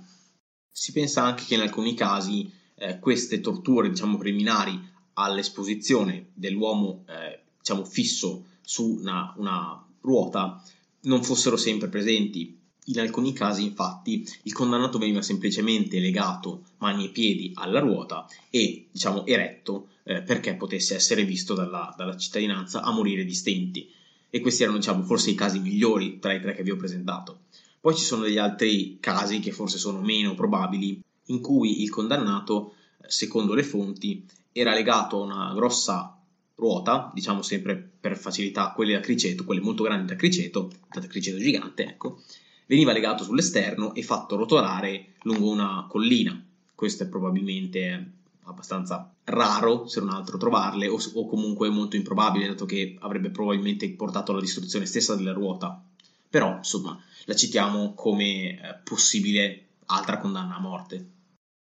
Si 0.71 0.93
pensa 0.93 1.23
anche 1.23 1.43
che 1.43 1.55
in 1.55 1.61
alcuni 1.61 1.93
casi 1.93 2.57
eh, 2.79 2.99
queste 2.99 3.41
torture 3.41 3.89
diciamo, 3.89 4.17
preliminari 4.17 4.79
all'esposizione 5.13 6.29
dell'uomo 6.33 7.03
eh, 7.07 7.41
diciamo, 7.59 7.83
fisso 7.83 8.45
su 8.61 8.97
una, 8.99 9.33
una 9.37 9.85
ruota 10.01 10.63
non 11.01 11.23
fossero 11.23 11.57
sempre 11.57 11.89
presenti. 11.89 12.57
In 12.85 12.99
alcuni 12.99 13.33
casi, 13.33 13.63
infatti, 13.65 14.25
il 14.43 14.53
condannato 14.53 14.97
veniva 14.97 15.21
semplicemente 15.21 15.99
legato 15.99 16.63
mani 16.79 17.05
e 17.05 17.09
piedi 17.09 17.51
alla 17.53 17.79
ruota 17.79 18.25
e, 18.49 18.87
diciamo, 18.91 19.27
eretto 19.27 19.89
eh, 20.03 20.23
perché 20.23 20.55
potesse 20.55 20.95
essere 20.95 21.23
visto 21.23 21.53
dalla, 21.53 21.93
dalla, 21.95 22.17
cittadinanza 22.17 22.81
a 22.81 22.91
morire 22.91 23.25
di 23.25 23.33
stenti. 23.33 23.87
E 24.31 24.39
questi 24.39 24.63
erano, 24.63 24.79
diciamo, 24.79 25.03
forse 25.03 25.29
i 25.29 25.35
casi 25.35 25.59
migliori 25.59 26.17
tra 26.17 26.33
i 26.33 26.41
tre 26.41 26.55
che 26.55 26.63
vi 26.63 26.71
ho 26.71 26.77
presentato. 26.77 27.41
Poi 27.79 27.95
ci 27.95 28.03
sono 28.03 28.23
degli 28.23 28.37
altri 28.37 28.97
casi 28.99 29.39
che 29.39 29.51
forse 29.51 29.77
sono 29.77 30.01
meno 30.01 30.33
probabili, 30.33 30.99
in 31.29 31.41
cui 31.41 31.81
il 31.81 31.89
condannato, 31.89 32.73
secondo 33.07 33.53
le 33.53 33.63
fonti, 33.63 34.25
era 34.51 34.73
legato 34.73 35.21
a 35.21 35.23
una 35.23 35.53
grossa 35.53 36.15
ruota, 36.55 37.09
diciamo 37.13 37.41
sempre 37.41 37.75
per 37.99 38.17
facilità 38.17 38.71
quelle 38.71 38.93
da 38.93 38.99
criceto, 38.99 39.45
quelle 39.45 39.61
molto 39.61 39.83
grandi 39.83 40.05
da 40.05 40.15
criceto, 40.15 40.71
da 40.91 40.99
criceto 41.01 41.37
gigante, 41.37 41.83
ecco, 41.83 42.21
veniva 42.65 42.91
legato 42.91 43.23
sull'esterno 43.23 43.93
e 43.93 44.03
fatto 44.03 44.35
rotolare 44.35 45.13
lungo 45.23 45.49
una 45.49 45.85
collina. 45.89 46.41
Questo 46.75 47.03
è 47.03 47.07
probabilmente 47.07 48.11
abbastanza 48.43 49.11
raro, 49.25 49.87
se 49.87 49.99
non 49.99 50.09
altro, 50.09 50.37
trovarle, 50.37 50.87
o, 50.87 50.99
o 51.13 51.27
comunque 51.27 51.69
molto 51.69 51.95
improbabile, 51.95 52.47
dato 52.47 52.65
che 52.65 52.97
avrebbe 52.99 53.29
probabilmente 53.29 53.89
portato 53.91 54.31
alla 54.31 54.41
distruzione 54.41 54.85
stessa 54.85 55.15
della 55.15 55.33
ruota. 55.33 55.81
Però, 56.29 56.57
insomma, 56.57 56.99
la 57.25 57.35
citiamo 57.35 57.93
come 57.93 58.51
eh, 58.51 58.75
possibile 58.83 59.65
altra 59.87 60.17
condanna 60.19 60.55
a 60.55 60.59
morte. 60.59 61.05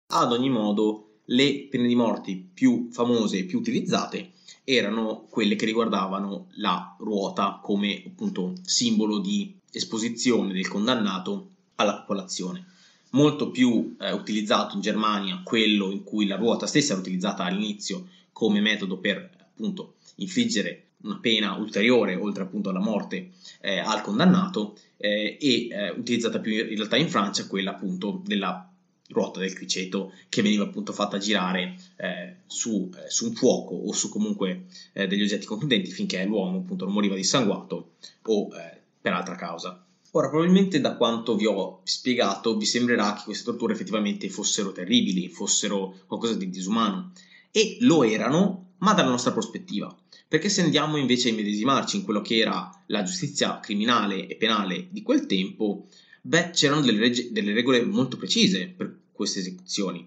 Ad 0.09 0.31
ogni 0.31 0.49
modo, 0.49 1.21
le 1.27 1.67
pene 1.69 1.89
di 1.89 1.97
morte 1.97 2.41
più 2.55 2.89
famose 2.93 3.39
e 3.39 3.45
più 3.45 3.59
utilizzate 3.59 4.35
erano 4.63 5.27
quelle 5.29 5.57
che 5.57 5.67
riguardavano 5.67 6.47
la 6.55 6.95
ruota 7.01 7.59
come 7.61 8.05
appunto 8.07 8.53
simbolo 8.63 9.19
di 9.19 9.53
esposizione 9.73 10.53
del 10.53 10.69
condannato 10.69 11.51
alla 11.75 11.97
popolazione. 11.97 12.67
Molto 13.11 13.51
più 13.51 13.97
eh, 13.99 14.13
utilizzato 14.13 14.77
in 14.77 14.81
Germania 14.81 15.41
quello 15.43 15.91
in 15.91 16.05
cui 16.05 16.27
la 16.27 16.37
ruota 16.37 16.69
stessa 16.69 16.93
era 16.93 17.01
utilizzata 17.01 17.43
all'inizio 17.45 18.07
come 18.31 18.61
metodo 18.61 18.99
per 18.99 19.31
appunto 19.41 19.95
infliggere 20.17 20.85
una 21.03 21.19
pena 21.19 21.55
ulteriore 21.55 22.15
oltre 22.15 22.45
appunto 22.45 22.71
alla 22.71 22.81
morte 22.81 23.33
eh, 23.61 23.79
al 23.79 24.03
condannato 24.03 24.77
eh, 24.97 25.37
e 25.41 25.69
eh, 25.69 25.91
utilizzata 25.91 26.39
più 26.39 26.53
in 26.53 26.77
realtà 26.77 26.97
in 26.97 27.09
Francia 27.09 27.47
quella 27.47 27.73
appunto 27.73 28.23
della 28.25 28.71
ruota 29.09 29.41
del 29.41 29.55
criceto 29.55 30.13
che 30.29 30.43
veniva 30.43 30.65
appunto 30.65 30.93
fatta 30.93 31.19
girare 31.19 31.77
eh, 31.97 32.37
su, 32.47 32.91
eh, 32.95 33.11
su, 33.11 33.27
un 33.27 33.35
fuoco 33.35 33.75
o 33.75 33.93
su 33.93 34.09
comunque 34.09 34.67
eh, 34.93 35.07
degli 35.07 35.23
oggetti 35.23 35.47
contundenti 35.47 35.91
finché 35.91 36.25
l'uomo 36.25 36.59
appunto 36.59 36.85
non 36.85 36.95
moriva 36.95 37.15
dissanguato 37.15 37.93
o 38.23 38.49
eh, 38.57 38.81
per 39.01 39.13
altra 39.13 39.37
causa. 39.37 39.81
Ora, 40.13 40.31
probabilmente 40.31 40.81
da 40.81 40.97
quanto 40.97 41.37
vi 41.37 41.47
ho 41.47 41.81
spiegato 41.85 42.57
vi 42.57 42.65
sembrerà 42.65 43.15
che 43.15 43.25
queste 43.25 43.45
torture 43.45 43.75
effettivamente 43.75 44.31
fossero 44.31 44.73
terribili, 44.73 45.29
fossero 45.29 45.95
qualcosa 46.07 46.35
di 46.35 46.49
disumano 46.49 47.13
e 47.51 47.77
lo 47.81 48.03
erano, 48.03 48.71
ma 48.79 48.95
dalla 48.95 49.11
nostra 49.11 49.33
prospettiva. 49.33 49.95
Perché 50.29 50.49
se 50.49 50.63
andiamo 50.63 50.97
invece 50.97 51.29
a 51.29 51.33
immedesimarci 51.33 51.99
in 51.99 52.05
quello 52.05 52.23
che 52.23 52.39
era 52.39 52.71
la 52.87 53.03
giustizia 53.03 53.61
criminale 53.61 54.27
e 54.27 54.37
penale 54.37 54.89
di 54.91 55.03
quel 55.03 55.27
tempo, 55.27 55.87
beh, 56.27 56.51
c'erano 56.51 56.81
delle, 56.81 56.99
reg- 56.99 57.31
delle 57.31 57.53
regole 57.53 57.85
molto 57.85 58.17
precise 58.17 58.67
per 58.67 58.95
queste 59.13 59.39
esecuzioni. 59.41 60.07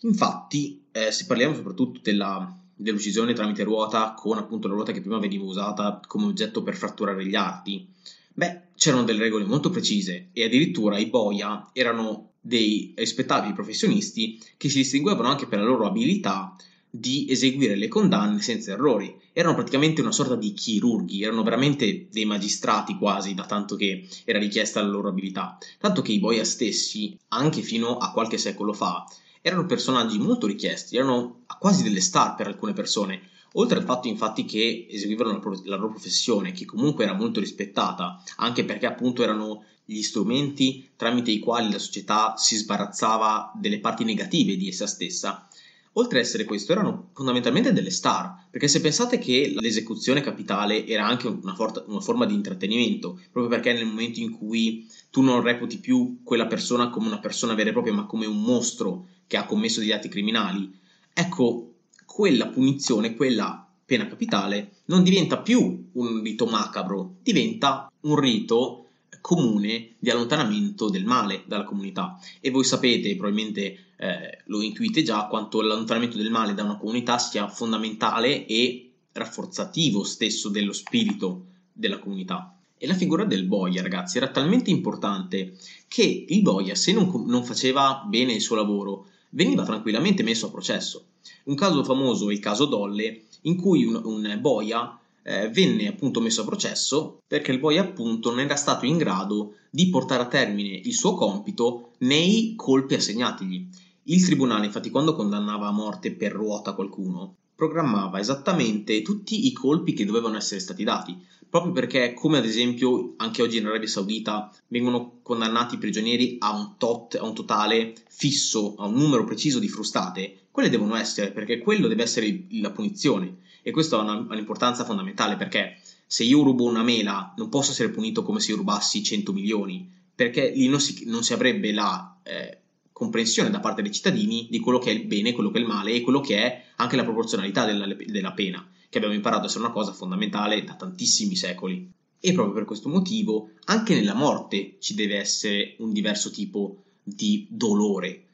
Infatti, 0.00 0.82
eh, 0.90 1.12
se 1.12 1.26
parliamo 1.26 1.54
soprattutto 1.54 2.00
della, 2.02 2.56
dell'uccisione 2.74 3.34
tramite 3.34 3.62
ruota, 3.62 4.14
con 4.14 4.38
appunto 4.38 4.68
la 4.68 4.74
ruota 4.74 4.92
che 4.92 5.00
prima 5.00 5.18
veniva 5.18 5.44
usata 5.44 6.00
come 6.06 6.26
oggetto 6.26 6.62
per 6.62 6.76
fratturare 6.76 7.26
gli 7.26 7.34
arti, 7.34 7.86
beh, 8.32 8.60
c'erano 8.74 9.04
delle 9.04 9.20
regole 9.20 9.44
molto 9.44 9.70
precise 9.70 10.28
e 10.32 10.44
addirittura 10.44 10.98
i 10.98 11.06
boia 11.06 11.70
erano 11.72 12.32
dei 12.40 12.92
rispettabili 12.96 13.54
professionisti 13.54 14.42
che 14.56 14.68
si 14.68 14.78
distinguevano 14.78 15.28
anche 15.28 15.46
per 15.46 15.60
la 15.60 15.64
loro 15.64 15.86
abilità 15.86 16.56
di 16.96 17.26
eseguire 17.28 17.74
le 17.74 17.88
condanne 17.88 18.40
senza 18.40 18.70
errori. 18.70 19.12
Erano 19.32 19.56
praticamente 19.56 20.00
una 20.00 20.12
sorta 20.12 20.36
di 20.36 20.52
chirurghi, 20.52 21.24
erano 21.24 21.42
veramente 21.42 22.06
dei 22.08 22.24
magistrati 22.24 22.96
quasi, 22.96 23.34
da 23.34 23.46
tanto 23.46 23.74
che 23.74 24.06
era 24.24 24.38
richiesta 24.38 24.80
la 24.80 24.86
loro 24.86 25.08
abilità. 25.08 25.58
Tanto 25.80 26.02
che 26.02 26.12
i 26.12 26.20
boia 26.20 26.44
stessi, 26.44 27.18
anche 27.30 27.62
fino 27.62 27.96
a 27.96 28.12
qualche 28.12 28.38
secolo 28.38 28.72
fa, 28.72 29.04
erano 29.40 29.66
personaggi 29.66 30.18
molto 30.18 30.46
richiesti, 30.46 30.96
erano 30.96 31.42
quasi 31.58 31.82
delle 31.82 32.00
star 32.00 32.36
per 32.36 32.46
alcune 32.46 32.74
persone. 32.74 33.22
Oltre 33.54 33.78
al 33.78 33.84
fatto 33.84 34.06
infatti 34.06 34.44
che 34.44 34.86
eseguivano 34.88 35.42
la 35.64 35.76
loro 35.76 35.90
professione, 35.90 36.52
che 36.52 36.64
comunque 36.64 37.02
era 37.02 37.14
molto 37.14 37.40
rispettata, 37.40 38.22
anche 38.36 38.64
perché 38.64 38.86
appunto 38.86 39.24
erano 39.24 39.64
gli 39.84 40.00
strumenti 40.00 40.88
tramite 40.94 41.32
i 41.32 41.40
quali 41.40 41.72
la 41.72 41.78
società 41.80 42.36
si 42.36 42.54
sbarazzava 42.54 43.52
delle 43.56 43.80
parti 43.80 44.04
negative 44.04 44.56
di 44.56 44.68
essa 44.68 44.86
stessa, 44.86 45.48
oltre 45.94 46.18
ad 46.18 46.24
essere 46.24 46.44
questo, 46.44 46.72
erano 46.72 47.10
fondamentalmente 47.12 47.72
delle 47.72 47.90
star, 47.90 48.46
perché 48.50 48.68
se 48.68 48.80
pensate 48.80 49.18
che 49.18 49.52
l'esecuzione 49.56 50.20
capitale 50.20 50.86
era 50.86 51.06
anche 51.06 51.26
una, 51.26 51.54
for- 51.54 51.84
una, 51.86 52.00
forma 52.00 52.26
di 52.26 52.34
intrattenimento, 52.34 53.20
proprio 53.30 53.48
perché 53.48 53.72
nel 53.72 53.86
momento 53.86 54.20
in 54.20 54.30
cui 54.30 54.88
tu 55.10 55.22
non 55.22 55.42
reputi 55.42 55.78
più 55.78 56.20
quella 56.22 56.46
persona 56.46 56.90
come 56.90 57.06
una 57.06 57.20
persona 57.20 57.54
vera 57.54 57.70
e 57.70 57.72
propria, 57.72 57.92
ma 57.92 58.06
come 58.06 58.26
un 58.26 58.40
mostro 58.40 59.06
che 59.26 59.36
ha 59.36 59.46
commesso 59.46 59.80
degli 59.80 59.92
atti 59.92 60.08
criminali, 60.08 60.72
ecco, 61.12 61.72
quella 62.04 62.46
punizione, 62.46 63.14
quella 63.14 63.66
pena 63.84 64.06
capitale, 64.06 64.76
non 64.86 65.02
diventa 65.02 65.38
più 65.38 65.90
un 65.92 66.22
rito 66.22 66.46
macabro, 66.46 67.16
diventa 67.22 67.90
un 68.00 68.16
rito 68.16 68.84
comune 69.20 69.94
di 69.98 70.10
allontanamento 70.10 70.90
del 70.90 71.04
male 71.06 71.44
dalla 71.46 71.64
comunità. 71.64 72.18
E 72.40 72.50
voi 72.50 72.64
sapete, 72.64 73.16
probabilmente 73.16 73.83
eh, 74.04 74.42
lo 74.46 74.60
intuite 74.60 75.02
già, 75.02 75.26
quanto 75.28 75.62
l'allontanamento 75.62 76.18
del 76.18 76.30
male 76.30 76.52
da 76.52 76.62
una 76.62 76.76
comunità 76.76 77.16
sia 77.18 77.48
fondamentale 77.48 78.44
e 78.44 78.90
rafforzativo 79.12 80.04
stesso 80.04 80.50
dello 80.50 80.74
spirito 80.74 81.46
della 81.72 81.98
comunità. 81.98 82.54
E 82.76 82.86
la 82.86 82.94
figura 82.94 83.24
del 83.24 83.44
boia, 83.44 83.80
ragazzi, 83.80 84.18
era 84.18 84.28
talmente 84.28 84.68
importante 84.68 85.56
che 85.88 86.26
il 86.28 86.42
boia, 86.42 86.74
se 86.74 86.92
non, 86.92 87.24
non 87.26 87.44
faceva 87.44 88.04
bene 88.06 88.34
il 88.34 88.42
suo 88.42 88.56
lavoro, 88.56 89.06
veniva 89.30 89.64
tranquillamente 89.64 90.22
messo 90.22 90.46
a 90.46 90.50
processo. 90.50 91.06
Un 91.44 91.54
caso 91.54 91.82
famoso 91.82 92.28
è 92.28 92.34
il 92.34 92.40
caso 92.40 92.66
Dolle, 92.66 93.22
in 93.42 93.56
cui 93.56 93.84
un, 93.84 94.00
un 94.04 94.38
boia 94.38 94.98
eh, 95.22 95.48
venne 95.48 95.88
appunto 95.88 96.20
messo 96.20 96.42
a 96.42 96.44
processo 96.44 97.22
perché 97.26 97.50
il 97.50 97.58
boia 97.58 97.80
appunto 97.80 98.28
non 98.28 98.40
era 98.40 98.56
stato 98.56 98.84
in 98.84 98.98
grado 98.98 99.54
di 99.70 99.88
portare 99.88 100.22
a 100.22 100.28
termine 100.28 100.76
il 100.76 100.94
suo 100.94 101.14
compito 101.14 101.92
nei 101.98 102.52
colpi 102.54 102.94
assegnatigli. 102.94 103.66
Il 104.06 104.22
tribunale, 104.24 104.66
infatti, 104.66 104.90
quando 104.90 105.14
condannava 105.14 105.68
a 105.68 105.72
morte 105.72 106.12
per 106.12 106.32
ruota 106.32 106.74
qualcuno, 106.74 107.36
programmava 107.54 108.18
esattamente 108.18 109.00
tutti 109.00 109.46
i 109.46 109.52
colpi 109.52 109.94
che 109.94 110.04
dovevano 110.04 110.36
essere 110.36 110.60
stati 110.60 110.84
dati, 110.84 111.16
proprio 111.48 111.72
perché, 111.72 112.12
come 112.12 112.36
ad 112.36 112.44
esempio 112.44 113.14
anche 113.16 113.40
oggi 113.40 113.58
in 113.58 113.66
Arabia 113.66 113.88
Saudita, 113.88 114.52
vengono 114.68 115.20
condannati 115.22 115.76
i 115.76 115.78
prigionieri 115.78 116.36
a 116.40 116.54
un 116.54 116.76
tot, 116.76 117.14
a 117.14 117.24
un 117.24 117.34
totale 117.34 117.94
fisso, 118.08 118.74
a 118.76 118.86
un 118.86 118.94
numero 118.94 119.24
preciso 119.24 119.58
di 119.58 119.68
frustate, 119.68 120.48
quelle 120.50 120.68
devono 120.68 120.96
essere, 120.96 121.30
perché 121.30 121.58
quello 121.58 121.88
deve 121.88 122.02
essere 122.02 122.46
la 122.50 122.72
punizione. 122.72 123.38
E 123.62 123.70
questo 123.70 123.98
ha 123.98 124.02
un'importanza 124.02 124.84
fondamentale, 124.84 125.36
perché 125.36 125.78
se 126.06 126.24
io 126.24 126.42
rubo 126.42 126.64
una 126.64 126.82
mela 126.82 127.32
non 127.36 127.48
posso 127.48 127.70
essere 127.70 127.88
punito 127.88 128.22
come 128.22 128.40
se 128.40 128.50
io 128.50 128.58
rubassi 128.58 129.02
100 129.02 129.32
milioni, 129.32 129.90
perché 130.14 130.50
lì 130.50 130.68
non 130.68 130.80
si, 130.80 131.04
non 131.06 131.22
si 131.22 131.32
avrebbe 131.32 131.72
la... 131.72 132.18
Eh, 132.22 132.58
comprensione 132.94 133.50
da 133.50 133.58
parte 133.58 133.82
dei 133.82 133.90
cittadini 133.90 134.46
di 134.48 134.60
quello 134.60 134.78
che 134.78 134.90
è 134.90 134.94
il 134.94 135.04
bene, 135.06 135.32
quello 135.32 135.50
che 135.50 135.58
è 135.58 135.60
il 135.60 135.66
male 135.66 135.92
e 135.92 136.00
quello 136.00 136.20
che 136.20 136.36
è 136.36 136.64
anche 136.76 136.94
la 136.94 137.02
proporzionalità 137.02 137.66
della, 137.66 137.92
della 137.92 138.32
pena, 138.32 138.64
che 138.88 138.98
abbiamo 138.98 139.16
imparato 139.16 139.42
a 139.42 139.46
essere 139.46 139.64
una 139.64 139.72
cosa 139.72 139.92
fondamentale 139.92 140.62
da 140.62 140.76
tantissimi 140.76 141.34
secoli. 141.34 141.90
E 142.20 142.32
proprio 142.32 142.54
per 142.54 142.64
questo 142.64 142.88
motivo, 142.88 143.50
anche 143.64 143.94
nella 143.94 144.14
morte 144.14 144.76
ci 144.78 144.94
deve 144.94 145.18
essere 145.18 145.74
un 145.80 145.92
diverso 145.92 146.30
tipo 146.30 146.84
di 147.02 147.46
dolore. 147.50 148.26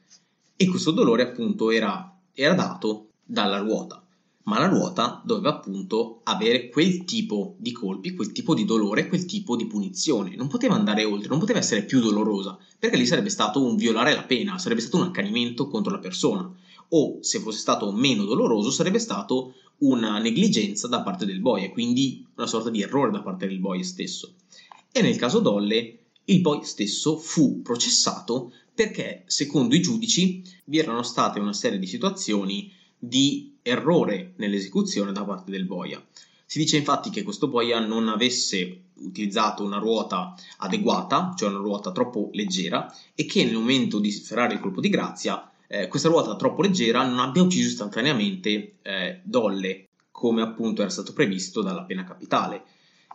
E 0.55 0.67
questo 0.67 0.91
dolore 0.91 1.23
appunto 1.23 1.71
era, 1.71 2.15
era 2.31 2.53
dato 2.53 3.07
dalla 3.25 3.57
ruota 3.57 4.00
ma 4.43 4.59
la 4.59 4.67
ruota 4.67 5.21
doveva 5.23 5.49
appunto 5.49 6.21
avere 6.23 6.69
quel 6.69 7.03
tipo 7.03 7.55
di 7.57 7.71
colpi, 7.71 8.13
quel 8.13 8.31
tipo 8.31 8.53
di 8.53 8.65
dolore, 8.65 9.07
quel 9.07 9.25
tipo 9.25 9.55
di 9.55 9.67
punizione. 9.67 10.35
Non 10.35 10.47
poteva 10.47 10.75
andare 10.75 11.03
oltre, 11.03 11.29
non 11.29 11.39
poteva 11.39 11.59
essere 11.59 11.83
più 11.83 11.99
dolorosa, 11.99 12.57
perché 12.79 12.97
lì 12.97 13.05
sarebbe 13.05 13.29
stato 13.29 13.63
un 13.63 13.75
violare 13.75 14.13
la 14.13 14.23
pena, 14.23 14.57
sarebbe 14.57 14.81
stato 14.81 14.97
un 14.97 15.03
accanimento 15.03 15.67
contro 15.67 15.91
la 15.91 15.99
persona. 15.99 16.51
O 16.93 17.19
se 17.21 17.39
fosse 17.39 17.59
stato 17.59 17.91
meno 17.91 18.25
doloroso, 18.25 18.71
sarebbe 18.71 18.99
stato 18.99 19.53
una 19.79 20.19
negligenza 20.19 20.87
da 20.87 21.01
parte 21.01 21.25
del 21.25 21.39
boia, 21.39 21.69
quindi 21.71 22.25
una 22.35 22.47
sorta 22.47 22.69
di 22.69 22.81
errore 22.81 23.11
da 23.11 23.21
parte 23.21 23.47
del 23.47 23.59
boia 23.59 23.83
stesso. 23.83 24.33
E 24.91 25.01
nel 25.01 25.15
caso 25.15 25.39
Dolle, 25.39 25.99
il 26.25 26.41
boia 26.41 26.63
stesso 26.63 27.15
fu 27.17 27.61
processato 27.61 28.51
perché, 28.73 29.23
secondo 29.27 29.75
i 29.75 29.81
giudici, 29.81 30.43
vi 30.65 30.79
erano 30.79 31.03
state 31.03 31.39
una 31.39 31.53
serie 31.53 31.79
di 31.79 31.87
situazioni 31.87 32.71
di 32.97 33.50
errore 33.61 34.33
nell'esecuzione 34.37 35.11
da 35.11 35.23
parte 35.23 35.51
del 35.51 35.65
boia. 35.65 36.03
Si 36.45 36.59
dice 36.59 36.77
infatti 36.77 37.09
che 37.09 37.23
questo 37.23 37.47
boia 37.47 37.79
non 37.79 38.09
avesse 38.09 38.81
utilizzato 38.95 39.63
una 39.63 39.77
ruota 39.77 40.35
adeguata, 40.57 41.33
cioè 41.37 41.49
una 41.49 41.59
ruota 41.59 41.91
troppo 41.91 42.29
leggera, 42.33 42.93
e 43.15 43.25
che 43.25 43.45
nel 43.45 43.53
momento 43.53 43.99
di 43.99 44.11
sferrare 44.11 44.55
il 44.55 44.59
colpo 44.59 44.81
di 44.81 44.89
grazia, 44.89 45.49
eh, 45.67 45.87
questa 45.87 46.09
ruota 46.09 46.35
troppo 46.35 46.61
leggera 46.61 47.07
non 47.07 47.19
abbia 47.19 47.41
ucciso 47.41 47.69
istantaneamente 47.69 48.79
eh, 48.81 49.21
Dolle, 49.23 49.87
come 50.11 50.41
appunto 50.41 50.81
era 50.81 50.91
stato 50.91 51.13
previsto 51.13 51.61
dalla 51.61 51.83
pena 51.83 52.03
capitale. 52.03 52.63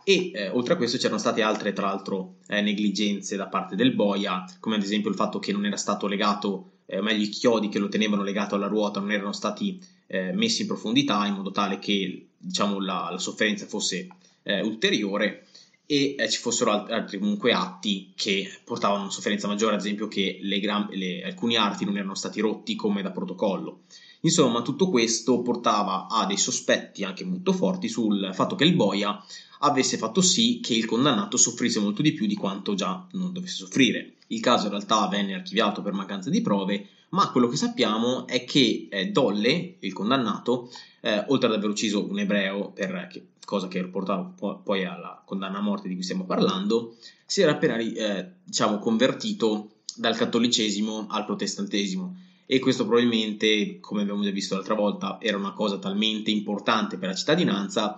E 0.03 0.31
eh, 0.33 0.49
oltre 0.49 0.73
a 0.73 0.77
questo 0.77 0.97
c'erano 0.97 1.19
state 1.19 1.43
altre, 1.43 1.73
tra 1.73 1.87
l'altro, 1.87 2.37
eh, 2.47 2.61
negligenze 2.61 3.35
da 3.35 3.47
parte 3.47 3.75
del 3.75 3.93
boia, 3.93 4.45
come 4.59 4.77
ad 4.77 4.81
esempio 4.81 5.11
il 5.11 5.15
fatto 5.15 5.37
che 5.37 5.51
non 5.51 5.65
era 5.65 5.77
stato 5.77 6.07
legato 6.07 6.71
eh, 6.87 7.01
meglio 7.01 7.23
i 7.23 7.29
chiodi 7.29 7.67
che 7.67 7.79
lo 7.79 7.89
tenevano 7.89 8.23
legato 8.23 8.55
alla 8.55 8.67
ruota 8.67 8.99
non 8.99 9.11
erano 9.11 9.33
stati 9.33 9.79
eh, 10.07 10.31
messi 10.33 10.61
in 10.61 10.67
profondità 10.67 11.25
in 11.25 11.35
modo 11.35 11.51
tale 11.51 11.79
che 11.79 12.27
diciamo, 12.37 12.79
la, 12.79 13.09
la 13.11 13.19
sofferenza 13.19 13.65
fosse 13.65 14.07
eh, 14.43 14.61
ulteriore 14.61 15.45
e 15.85 16.15
eh, 16.17 16.29
ci 16.29 16.39
fossero 16.39 16.71
altri, 16.71 16.93
altri, 16.93 17.19
comunque 17.19 17.53
atti 17.53 18.11
che 18.15 18.49
portavano 18.63 18.99
a 18.99 19.03
una 19.03 19.11
sofferenza 19.11 19.47
maggiore, 19.47 19.75
ad 19.75 19.79
esempio 19.79 20.07
che 20.07 20.39
le 20.41 20.59
gram- 20.59 20.91
le, 20.91 21.23
alcuni 21.23 21.55
arti 21.55 21.85
non 21.85 21.95
erano 21.95 22.15
stati 22.15 22.41
rotti 22.41 22.75
come 22.75 23.01
da 23.01 23.11
protocollo. 23.11 23.81
Insomma, 24.21 24.61
tutto 24.61 24.89
questo 24.89 25.41
portava 25.41 26.07
a 26.09 26.25
dei 26.25 26.37
sospetti 26.37 27.03
anche 27.03 27.23
molto 27.23 27.53
forti 27.53 27.87
sul 27.87 28.31
fatto 28.33 28.55
che 28.55 28.65
il 28.65 28.75
boia 28.75 29.23
avesse 29.59 29.97
fatto 29.97 30.21
sì 30.21 30.59
che 30.61 30.73
il 30.73 30.85
condannato 30.85 31.37
soffrisse 31.37 31.79
molto 31.79 32.01
di 32.01 32.13
più 32.13 32.27
di 32.27 32.35
quanto 32.35 32.73
già 32.73 33.07
non 33.11 33.31
dovesse 33.31 33.55
soffrire. 33.55 34.15
Il 34.27 34.41
caso 34.41 34.65
in 34.65 34.71
realtà 34.71 35.07
venne 35.07 35.35
archiviato 35.35 35.81
per 35.81 35.93
mancanza 35.93 36.29
di 36.29 36.41
prove, 36.41 36.87
ma 37.09 37.31
quello 37.31 37.47
che 37.47 37.55
sappiamo 37.55 38.27
è 38.27 38.43
che 38.43 38.87
eh, 38.89 39.07
Dolle, 39.07 39.77
il 39.79 39.93
condannato, 39.93 40.69
eh, 41.01 41.23
oltre 41.27 41.47
ad 41.47 41.55
aver 41.55 41.69
ucciso 41.69 42.09
un 42.09 42.19
ebreo, 42.19 42.71
per, 42.71 43.07
che, 43.09 43.27
cosa 43.45 43.67
che 43.67 43.83
portava 43.85 44.23
po- 44.23 44.59
poi 44.63 44.83
alla 44.83 45.21
condanna 45.25 45.59
a 45.59 45.61
morte 45.61 45.87
di 45.87 45.93
cui 45.93 46.03
stiamo 46.03 46.25
parlando, 46.25 46.95
si 47.25 47.41
era 47.41 47.51
appena 47.51 47.77
eh, 47.77 48.31
diciamo, 48.43 48.79
convertito 48.79 49.71
dal 49.95 50.15
cattolicesimo 50.15 51.07
al 51.09 51.25
protestantesimo. 51.25 52.25
E 52.45 52.59
questo 52.59 52.85
probabilmente, 52.85 53.79
come 53.79 54.01
abbiamo 54.01 54.23
già 54.23 54.31
visto 54.31 54.55
l'altra 54.55 54.75
volta, 54.75 55.17
era 55.19 55.37
una 55.37 55.51
cosa 55.51 55.79
talmente 55.79 56.31
importante 56.31 56.97
per 56.97 57.09
la 57.09 57.15
cittadinanza 57.15 57.97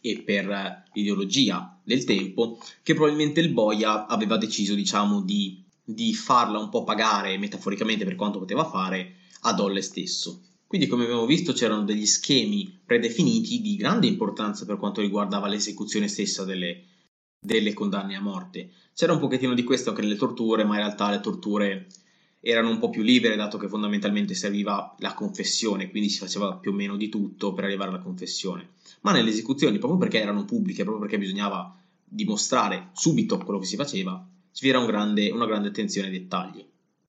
e 0.00 0.22
per 0.22 0.84
l'ideologia 0.92 1.78
del 1.82 2.04
tempo 2.04 2.58
che 2.82 2.94
probabilmente 2.94 3.40
il 3.40 3.50
boia 3.50 4.06
aveva 4.06 4.38
deciso 4.38 4.74
diciamo 4.74 5.20
di 5.20 5.62
di 5.94 6.14
farla 6.14 6.58
un 6.58 6.68
po' 6.68 6.84
pagare 6.84 7.38
metaforicamente 7.38 8.04
per 8.04 8.16
quanto 8.16 8.38
poteva 8.38 8.64
fare 8.64 9.16
a 9.42 9.52
Dolle 9.52 9.82
stesso. 9.82 10.42
Quindi, 10.66 10.86
come 10.86 11.04
abbiamo 11.04 11.26
visto, 11.26 11.52
c'erano 11.52 11.82
degli 11.82 12.06
schemi 12.06 12.80
predefiniti 12.84 13.60
di 13.60 13.76
grande 13.76 14.06
importanza 14.06 14.64
per 14.64 14.76
quanto 14.76 15.00
riguardava 15.00 15.48
l'esecuzione 15.48 16.06
stessa 16.06 16.44
delle, 16.44 16.84
delle 17.44 17.72
condanne 17.72 18.14
a 18.14 18.20
morte. 18.20 18.70
C'era 18.94 19.12
un 19.12 19.18
pochettino 19.18 19.54
di 19.54 19.64
questo 19.64 19.90
anche 19.90 20.02
nelle 20.02 20.16
torture, 20.16 20.64
ma 20.64 20.74
in 20.74 20.84
realtà 20.84 21.10
le 21.10 21.20
torture 21.20 21.86
erano 22.40 22.70
un 22.70 22.78
po' 22.78 22.88
più 22.88 23.02
libere, 23.02 23.36
dato 23.36 23.58
che 23.58 23.68
fondamentalmente 23.68 24.34
serviva 24.34 24.94
la 24.98 25.14
confessione, 25.14 25.90
quindi 25.90 26.08
si 26.08 26.18
faceva 26.18 26.56
più 26.56 26.70
o 26.70 26.74
meno 26.74 26.96
di 26.96 27.08
tutto 27.08 27.52
per 27.52 27.64
arrivare 27.64 27.90
alla 27.90 28.00
confessione. 28.00 28.70
Ma 29.02 29.12
nelle 29.12 29.30
esecuzioni, 29.30 29.78
proprio 29.78 29.98
perché 29.98 30.20
erano 30.20 30.44
pubbliche, 30.44 30.84
proprio 30.84 31.02
perché 31.02 31.18
bisognava 31.18 31.76
dimostrare 32.04 32.90
subito 32.92 33.38
quello 33.38 33.58
che 33.58 33.66
si 33.66 33.76
faceva, 33.76 34.26
vi 34.60 34.70
un 34.70 34.86
grande, 34.86 35.30
una 35.30 35.46
grande 35.46 35.68
attenzione 35.68 36.08
ai 36.08 36.18
dettagli. 36.18 36.66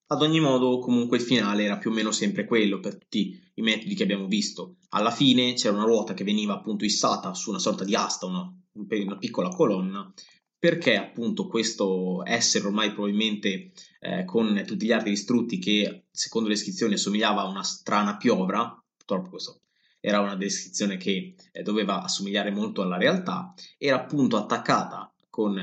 Ad 0.07 0.21
ogni 0.21 0.39
modo, 0.39 0.79
comunque 0.79 1.17
il 1.17 1.23
finale 1.23 1.63
era 1.63 1.77
più 1.77 1.89
o 1.89 1.93
meno 1.93 2.11
sempre 2.11 2.45
quello 2.45 2.79
per 2.79 2.97
tutti 2.97 3.39
i 3.53 3.61
metodi 3.61 3.95
che 3.95 4.03
abbiamo 4.03 4.27
visto. 4.27 4.75
Alla 4.89 5.11
fine 5.11 5.53
c'era 5.53 5.75
una 5.75 5.85
ruota 5.85 6.13
che 6.13 6.25
veniva 6.25 6.53
appunto 6.53 6.83
issata 6.83 7.33
su 7.33 7.49
una 7.49 7.59
sorta 7.59 7.85
di 7.85 7.95
asta, 7.95 8.25
una, 8.25 8.53
una 8.73 9.17
piccola 9.17 9.47
colonna, 9.49 10.13
perché 10.59 10.97
appunto 10.97 11.47
questo 11.47 12.25
essere 12.25 12.67
ormai 12.67 12.91
probabilmente 12.91 13.71
eh, 13.99 14.25
con 14.25 14.61
tutti 14.67 14.85
gli 14.85 14.91
arti 14.91 15.09
distrutti 15.09 15.59
che 15.59 16.03
secondo 16.11 16.49
le 16.49 16.55
iscrizioni 16.55 16.93
assomigliava 16.93 17.41
a 17.41 17.47
una 17.47 17.63
strana 17.63 18.17
piovra, 18.17 18.77
purtroppo 18.97 19.29
questo 19.29 19.61
era 20.01 20.19
una 20.19 20.35
descrizione 20.35 20.97
che 20.97 21.35
eh, 21.51 21.61
doveva 21.61 22.03
assomigliare 22.03 22.51
molto 22.51 22.81
alla 22.81 22.97
realtà, 22.97 23.53
era 23.77 23.97
appunto 23.97 24.35
attaccata 24.35 25.13
con 25.29 25.57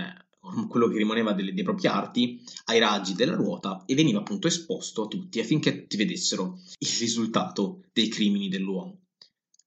quello 0.69 0.89
che 0.89 0.97
rimaneva 0.97 1.33
delle, 1.33 1.53
dei 1.53 1.65
propri 1.65 1.87
arti 1.87 2.41
ai 2.67 2.79
raggi 2.79 3.15
della 3.15 3.35
ruota 3.35 3.83
e 3.87 3.95
veniva 3.95 4.21
appunto 4.21 4.47
esposto 4.47 5.05
a 5.05 5.09
tutti 5.09 5.41
affinché 5.41 5.81
tutti 5.81 5.97
vedessero 5.97 6.59
il 6.79 6.97
risultato 6.99 7.83
dei 7.93 8.09
crimini 8.09 8.49
dell'uomo. 8.49 9.01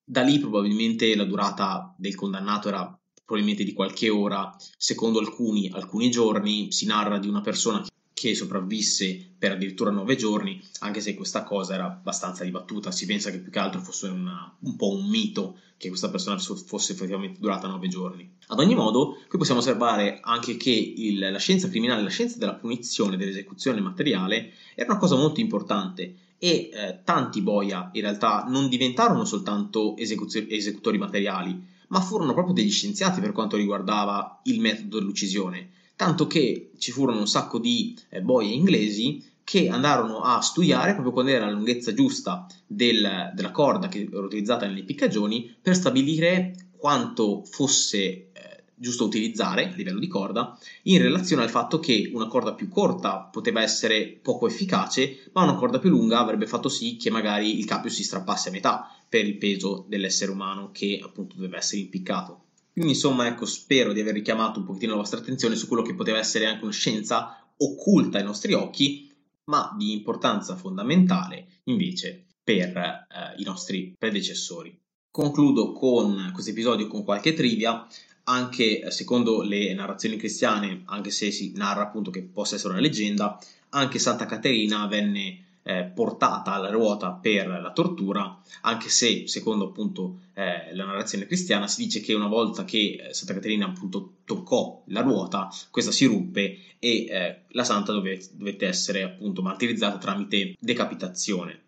Da 0.03 0.21
lì 0.21 0.39
probabilmente 0.39 1.15
la 1.15 1.25
durata 1.25 1.95
del 1.97 2.15
condannato 2.15 2.67
era 2.67 2.99
probabilmente 3.23 3.63
di 3.63 3.73
qualche 3.73 4.09
ora, 4.09 4.53
secondo 4.77 5.19
alcuni 5.19 5.69
alcuni 5.69 6.11
giorni, 6.11 6.71
si 6.71 6.85
narra 6.85 7.17
di 7.17 7.29
una 7.29 7.41
persona 7.41 7.81
che 8.21 8.35
sopravvisse 8.35 9.19
per 9.35 9.53
addirittura 9.53 9.89
nove 9.89 10.15
giorni, 10.15 10.61
anche 10.81 11.01
se 11.01 11.15
questa 11.15 11.41
cosa 11.41 11.73
era 11.73 11.85
abbastanza 11.85 12.43
dibattuta, 12.43 12.91
si 12.91 13.07
pensa 13.07 13.31
che 13.31 13.39
più 13.39 13.49
che 13.51 13.57
altro 13.57 13.81
fosse 13.81 14.09
una, 14.09 14.55
un 14.59 14.75
po' 14.75 14.95
un 14.95 15.09
mito 15.09 15.57
che 15.75 15.87
questa 15.87 16.11
persona 16.11 16.37
fosse 16.37 16.91
effettivamente 16.91 17.39
durata 17.39 17.67
nove 17.67 17.87
giorni. 17.87 18.29
Ad 18.45 18.59
ogni 18.59 18.75
modo, 18.75 19.17
qui 19.27 19.39
possiamo 19.39 19.59
osservare 19.59 20.19
anche 20.21 20.55
che 20.55 20.69
il, 20.69 21.17
la 21.17 21.39
scienza 21.39 21.67
criminale, 21.67 22.03
la 22.03 22.09
scienza 22.09 22.37
della 22.37 22.53
punizione, 22.53 23.17
dell'esecuzione 23.17 23.81
materiale, 23.81 24.51
era 24.75 24.91
una 24.91 24.99
cosa 24.99 25.15
molto 25.15 25.39
importante 25.39 26.13
e 26.37 26.69
eh, 26.71 26.99
tanti 27.03 27.41
boia 27.41 27.89
in 27.93 28.01
realtà 28.01 28.45
non 28.47 28.69
diventarono 28.69 29.25
soltanto 29.25 29.95
esecutori 29.97 30.99
materiali, 30.99 31.59
ma 31.87 31.99
furono 32.01 32.33
proprio 32.33 32.53
degli 32.53 32.69
scienziati 32.69 33.19
per 33.19 33.31
quanto 33.31 33.57
riguardava 33.57 34.41
il 34.43 34.59
metodo 34.59 34.99
dell'uccisione 34.99 35.79
tanto 36.01 36.25
che 36.25 36.71
ci 36.79 36.89
furono 36.91 37.19
un 37.19 37.27
sacco 37.27 37.59
di 37.59 37.95
eh, 38.09 38.21
boie 38.21 38.49
inglesi 38.49 39.23
che 39.43 39.69
andarono 39.69 40.21
a 40.21 40.41
studiare 40.41 40.93
proprio 40.93 41.13
qual 41.13 41.29
era 41.29 41.45
la 41.45 41.51
lunghezza 41.51 41.93
giusta 41.93 42.47
del, 42.65 43.31
della 43.35 43.51
corda 43.51 43.87
che 43.87 44.09
era 44.11 44.25
utilizzata 44.25 44.65
nelle 44.65 44.79
impiccagioni 44.79 45.55
per 45.61 45.75
stabilire 45.75 46.55
quanto 46.75 47.43
fosse 47.43 47.99
eh, 47.99 48.29
giusto 48.73 49.05
utilizzare 49.05 49.65
a 49.71 49.75
livello 49.75 49.99
di 49.99 50.07
corda, 50.07 50.57
in 50.83 50.99
relazione 50.99 51.43
al 51.43 51.51
fatto 51.51 51.79
che 51.79 52.09
una 52.11 52.25
corda 52.25 52.55
più 52.55 52.67
corta 52.67 53.29
poteva 53.31 53.61
essere 53.61 54.07
poco 54.23 54.47
efficace, 54.47 55.29
ma 55.33 55.43
una 55.43 55.53
corda 55.53 55.77
più 55.77 55.91
lunga 55.91 56.17
avrebbe 56.17 56.47
fatto 56.47 56.67
sì 56.67 56.97
che 56.97 57.11
magari 57.11 57.59
il 57.59 57.65
cappio 57.65 57.91
si 57.91 58.03
strappasse 58.03 58.49
a 58.49 58.53
metà 58.53 58.91
per 59.07 59.27
il 59.27 59.37
peso 59.37 59.85
dell'essere 59.87 60.31
umano 60.31 60.71
che 60.71 60.99
appunto 61.03 61.35
doveva 61.35 61.57
essere 61.57 61.81
impiccato. 61.81 62.45
Quindi 62.71 62.91
insomma, 62.91 63.27
ecco, 63.27 63.45
spero 63.45 63.93
di 63.93 63.99
aver 63.99 64.13
richiamato 64.13 64.59
un 64.59 64.65
pochettino 64.65 64.91
la 64.93 64.99
vostra 64.99 65.19
attenzione 65.19 65.55
su 65.55 65.67
quello 65.67 65.83
che 65.83 65.95
poteva 65.95 66.19
essere 66.19 66.45
anche 66.45 66.63
una 66.63 66.71
scienza 66.71 67.45
occulta 67.57 68.17
ai 68.17 68.23
nostri 68.23 68.53
occhi, 68.53 69.11
ma 69.45 69.75
di 69.77 69.91
importanza 69.91 70.55
fondamentale 70.55 71.61
invece 71.65 72.25
per 72.43 72.77
eh, 72.77 73.05
i 73.37 73.43
nostri 73.43 73.93
predecessori. 73.97 74.77
Concludo 75.11 75.73
con 75.73 76.31
questo 76.33 76.51
episodio 76.51 76.87
con 76.87 77.03
qualche 77.03 77.33
trivia, 77.33 77.85
anche 78.23 78.89
secondo 78.91 79.41
le 79.41 79.73
narrazioni 79.73 80.15
cristiane, 80.15 80.83
anche 80.85 81.11
se 81.11 81.31
si 81.31 81.51
narra 81.55 81.83
appunto 81.83 82.11
che 82.11 82.23
possa 82.23 82.55
essere 82.55 82.73
una 82.73 82.81
leggenda, 82.81 83.37
anche 83.69 83.99
Santa 83.99 84.25
Caterina 84.25 84.87
venne 84.87 85.50
eh, 85.63 85.83
portata 85.85 86.53
alla 86.53 86.69
ruota 86.69 87.11
per 87.11 87.47
la 87.47 87.71
tortura, 87.71 88.39
anche 88.61 88.89
se 88.89 89.27
secondo 89.27 89.65
appunto 89.65 90.19
eh, 90.33 90.73
la 90.73 90.85
narrazione 90.85 91.25
cristiana 91.25 91.67
si 91.67 91.83
dice 91.83 92.01
che 92.01 92.13
una 92.13 92.27
volta 92.27 92.65
che 92.65 93.07
eh, 93.09 93.13
Santa 93.13 93.33
Caterina 93.33 93.67
appunto 93.67 94.17
toccò 94.25 94.83
la 94.87 95.01
ruota, 95.01 95.49
questa 95.69 95.91
si 95.91 96.05
ruppe 96.05 96.57
e 96.79 97.05
eh, 97.05 97.41
la 97.49 97.63
santa 97.63 97.91
dovette, 97.91 98.29
dovette 98.33 98.67
essere 98.67 99.03
appunto 99.03 99.41
martirizzata 99.41 99.97
tramite 99.97 100.55
decapitazione. 100.59 101.65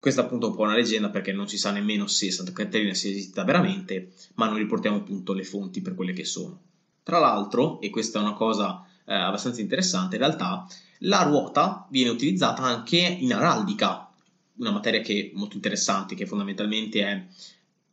Questa 0.00 0.22
è 0.22 0.24
appunto 0.24 0.48
un 0.48 0.54
po' 0.54 0.62
una 0.62 0.76
leggenda 0.76 1.10
perché 1.10 1.32
non 1.32 1.48
si 1.48 1.58
sa 1.58 1.72
nemmeno 1.72 2.06
se 2.06 2.30
Santa 2.30 2.52
Caterina 2.52 2.94
sia 2.94 3.10
esistita 3.10 3.42
veramente, 3.42 4.12
ma 4.34 4.48
noi 4.48 4.58
riportiamo 4.58 4.98
appunto 4.98 5.32
le 5.32 5.42
fonti 5.42 5.80
per 5.80 5.94
quelle 5.94 6.12
che 6.12 6.24
sono. 6.24 6.60
Tra 7.02 7.18
l'altro, 7.18 7.80
e 7.80 7.90
questa 7.90 8.18
è 8.18 8.22
una 8.22 8.34
cosa 8.34 8.84
eh, 9.04 9.14
abbastanza 9.14 9.60
interessante, 9.60 10.16
in 10.16 10.22
realtà 10.22 10.66
la 11.00 11.22
ruota 11.22 11.86
viene 11.90 12.10
utilizzata 12.10 12.62
anche 12.62 12.98
in 12.98 13.32
araldica, 13.32 14.10
una 14.56 14.70
materia 14.70 15.00
che 15.00 15.30
è 15.32 15.36
molto 15.36 15.56
interessante, 15.56 16.14
che 16.14 16.26
fondamentalmente 16.26 17.00
è 17.02 17.26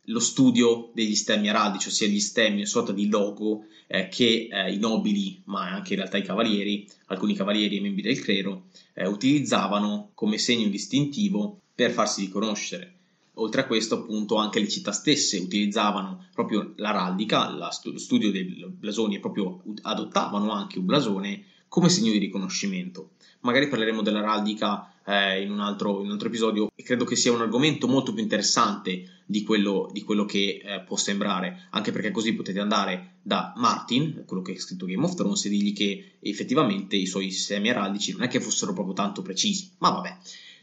lo 0.08 0.20
studio 0.20 0.90
degli 0.94 1.14
stemmi 1.14 1.48
araldici, 1.48 1.88
ossia 1.88 2.06
gli 2.06 2.20
stemmi, 2.20 2.58
una 2.58 2.66
sorta 2.66 2.92
di 2.92 3.08
logo 3.08 3.66
eh, 3.86 4.08
che 4.08 4.48
eh, 4.50 4.72
i 4.72 4.78
nobili, 4.78 5.40
ma 5.44 5.70
anche 5.70 5.94
in 5.94 6.00
realtà 6.00 6.16
i 6.16 6.22
cavalieri, 6.22 6.88
alcuni 7.06 7.34
cavalieri 7.34 7.76
e 7.76 7.80
membri 7.80 8.02
del 8.02 8.20
clero, 8.20 8.66
eh, 8.94 9.06
utilizzavano 9.06 10.10
come 10.14 10.38
segno 10.38 10.68
distintivo 10.68 11.60
per 11.74 11.90
farsi 11.90 12.22
riconoscere. 12.22 12.94
Oltre 13.38 13.62
a 13.62 13.66
questo, 13.66 13.96
appunto, 13.96 14.36
anche 14.36 14.60
le 14.60 14.68
città 14.68 14.92
stesse 14.92 15.38
utilizzavano 15.38 16.26
proprio 16.32 16.72
l'araldica, 16.76 17.50
la, 17.50 17.70
lo 17.82 17.98
studio 17.98 18.30
dei 18.30 18.44
blasoni, 18.44 19.16
e 19.16 19.20
proprio 19.20 19.62
adottavano 19.82 20.52
anche 20.52 20.78
un 20.78 20.86
blasone 20.86 21.44
come 21.68 21.88
segno 21.88 22.12
di 22.12 22.18
riconoscimento. 22.18 23.10
Magari 23.40 23.68
parleremo 23.68 24.02
dell'araldica 24.02 24.92
eh, 25.06 25.42
in, 25.42 25.52
un 25.52 25.60
altro, 25.60 26.00
in, 26.00 26.06
un 26.06 26.12
altro, 26.12 26.28
episodio 26.28 26.70
e 26.74 26.82
credo 26.82 27.04
che 27.04 27.16
sia 27.16 27.32
un 27.32 27.40
argomento 27.40 27.86
molto 27.86 28.12
più 28.12 28.22
interessante 28.22 29.22
di 29.24 29.42
quello, 29.44 29.88
di 29.92 30.02
quello 30.02 30.24
che 30.24 30.60
eh, 30.62 30.80
può 30.80 30.96
sembrare, 30.96 31.68
anche 31.70 31.92
perché 31.92 32.10
così 32.10 32.34
potete 32.34 32.60
andare 32.60 33.14
da 33.22 33.52
Martin, 33.56 34.24
quello 34.26 34.42
che 34.42 34.52
ha 34.52 34.60
scritto 34.60 34.86
Game 34.86 35.04
of 35.04 35.14
Thrones, 35.14 35.44
e 35.44 35.48
dirgli 35.48 35.72
che 35.72 36.16
effettivamente 36.20 36.96
i 36.96 37.06
suoi 37.06 37.30
semi 37.30 37.70
araldici 37.70 38.12
non 38.12 38.22
è 38.22 38.28
che 38.28 38.40
fossero 38.40 38.72
proprio 38.72 38.94
tanto 38.94 39.22
precisi, 39.22 39.70
ma 39.78 39.90
vabbè. 39.90 40.16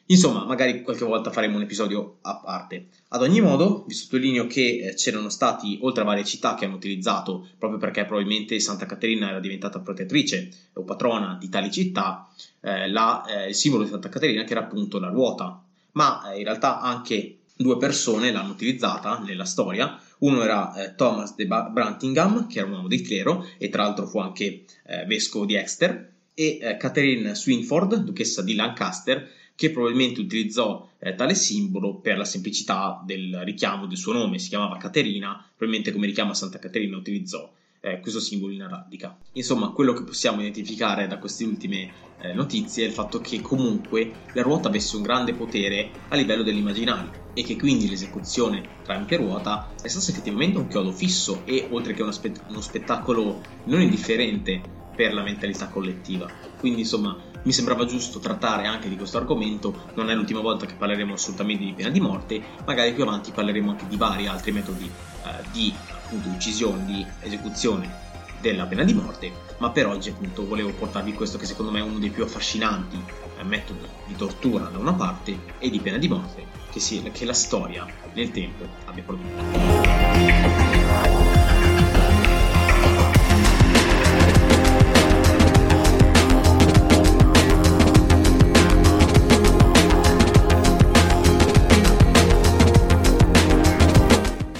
Insomma, 0.07 0.43
magari 0.43 0.81
qualche 0.81 1.05
volta 1.05 1.31
faremo 1.31 1.55
un 1.55 1.61
episodio 1.61 2.17
a 2.21 2.35
parte. 2.35 2.87
Ad 3.09 3.21
ogni 3.21 3.39
modo, 3.39 3.85
vi 3.87 3.93
sottolineo 3.93 4.47
che 4.47 4.89
eh, 4.89 4.93
c'erano 4.95 5.29
stati, 5.29 5.77
oltre 5.81 6.01
a 6.01 6.05
varie 6.05 6.25
città 6.25 6.55
che 6.55 6.65
hanno 6.65 6.75
utilizzato, 6.75 7.47
proprio 7.57 7.79
perché 7.79 8.03
probabilmente 8.03 8.59
Santa 8.59 8.85
Caterina 8.85 9.29
era 9.29 9.39
diventata 9.39 9.79
protettrice 9.79 10.49
o 10.73 10.83
patrona 10.83 11.37
di 11.39 11.47
tali 11.47 11.71
città, 11.71 12.27
eh, 12.59 12.89
la, 12.89 13.23
eh, 13.25 13.47
il 13.49 13.55
simbolo 13.55 13.83
di 13.83 13.89
Santa 13.89 14.09
Caterina 14.09 14.43
che 14.43 14.51
era 14.51 14.61
appunto 14.61 14.99
la 14.99 15.07
ruota. 15.07 15.63
Ma 15.93 16.33
eh, 16.33 16.37
in 16.39 16.43
realtà 16.43 16.81
anche 16.81 17.37
due 17.55 17.77
persone 17.77 18.33
l'hanno 18.33 18.51
utilizzata 18.51 19.19
nella 19.19 19.45
storia. 19.45 19.97
Uno 20.19 20.43
era 20.43 20.73
eh, 20.75 20.95
Thomas 20.95 21.33
de 21.35 21.45
Brantingham, 21.45 22.47
che 22.47 22.59
era 22.59 22.67
un 22.67 22.73
uomo 22.73 22.87
del 22.89 23.03
clero 23.03 23.47
e 23.57 23.69
tra 23.69 23.83
l'altro 23.83 24.05
fu 24.05 24.19
anche 24.19 24.65
eh, 24.85 25.05
vescovo 25.05 25.45
di 25.45 25.55
Exeter, 25.55 26.11
e 26.35 26.77
Catherine 26.79 27.35
Swinford, 27.35 27.97
duchessa 27.97 28.41
di 28.41 28.55
Lancaster, 28.55 29.29
che 29.63 29.71
probabilmente 29.71 30.19
utilizzò 30.19 30.89
eh, 30.99 31.15
tale 31.15 31.33
simbolo 31.35 31.95
per 31.95 32.17
la 32.17 32.25
semplicità 32.25 33.01
del 33.05 33.43
richiamo 33.45 33.85
del 33.85 33.95
suo 33.95 34.11
nome, 34.11 34.37
si 34.37 34.49
chiamava 34.49 34.75
Caterina, 34.75 35.41
probabilmente 35.55 35.93
come 35.93 36.05
richiamo 36.05 36.31
a 36.31 36.33
Santa 36.33 36.59
Caterina 36.59 36.97
utilizzò 36.97 37.49
eh, 37.79 38.01
questo 38.01 38.19
simbolo 38.19 38.51
in 38.51 38.63
araldica. 38.63 39.17
Insomma, 39.31 39.69
quello 39.69 39.93
che 39.93 40.03
possiamo 40.03 40.41
identificare 40.41 41.07
da 41.07 41.17
queste 41.17 41.45
ultime 41.45 41.93
eh, 42.19 42.33
notizie 42.33 42.83
è 42.83 42.87
il 42.87 42.93
fatto 42.93 43.21
che 43.21 43.39
comunque 43.39 44.11
la 44.33 44.41
ruota 44.41 44.67
avesse 44.67 44.97
un 44.97 45.03
grande 45.03 45.33
potere 45.33 45.91
a 46.09 46.17
livello 46.17 46.43
dell'immaginario 46.43 47.29
e 47.33 47.43
che 47.43 47.55
quindi 47.55 47.87
l'esecuzione 47.87 48.67
tramite 48.83 49.15
ruota 49.15 49.73
è 49.81 49.87
stato 49.87 50.11
effettivamente 50.11 50.57
un 50.57 50.67
chiodo 50.67 50.91
fisso 50.91 51.43
e 51.45 51.69
oltre 51.71 51.93
che 51.93 52.01
uno, 52.01 52.11
spe- 52.11 52.33
uno 52.49 52.59
spettacolo 52.59 53.41
non 53.63 53.79
indifferente 53.79 54.61
per 54.93 55.13
la 55.13 55.23
mentalità 55.23 55.69
collettiva. 55.69 56.29
Quindi 56.59 56.81
insomma 56.81 57.31
mi 57.43 57.51
sembrava 57.51 57.85
giusto 57.85 58.19
trattare 58.19 58.65
anche 58.67 58.89
di 58.89 58.95
questo 58.95 59.17
argomento, 59.17 59.89
non 59.95 60.09
è 60.09 60.15
l'ultima 60.15 60.39
volta 60.39 60.65
che 60.65 60.75
parleremo 60.75 61.13
assolutamente 61.13 61.63
di 61.63 61.73
pena 61.73 61.89
di 61.89 61.99
morte, 61.99 62.41
magari 62.65 62.93
più 62.93 63.03
avanti 63.03 63.31
parleremo 63.31 63.71
anche 63.71 63.87
di 63.87 63.97
vari 63.97 64.27
altri 64.27 64.51
metodi 64.51 64.85
eh, 64.85 65.43
di 65.51 65.73
appunto, 65.91 66.29
uccisione, 66.29 66.85
di 66.85 67.05
esecuzione 67.21 68.11
della 68.39 68.65
pena 68.65 68.83
di 68.83 68.93
morte, 68.93 69.31
ma 69.59 69.69
per 69.69 69.87
oggi 69.87 70.09
appunto 70.09 70.45
volevo 70.45 70.71
portarvi 70.71 71.13
questo 71.13 71.37
che 71.37 71.45
secondo 71.45 71.71
me 71.71 71.79
è 71.79 71.83
uno 71.83 71.99
dei 71.99 72.09
più 72.09 72.23
affascinanti 72.23 73.01
eh, 73.37 73.43
metodi 73.43 73.87
di 74.05 74.15
tortura 74.15 74.65
da 74.65 74.79
una 74.79 74.93
parte 74.93 75.37
e 75.59 75.69
di 75.69 75.79
pena 75.79 75.97
di 75.97 76.09
morte 76.09 76.45
che, 76.69 76.79
si, 76.79 77.01
che 77.13 77.23
la 77.23 77.33
storia 77.33 77.85
nel 78.13 78.31
tempo 78.31 78.67
abbia 78.85 79.03
prodotto. 79.03 80.02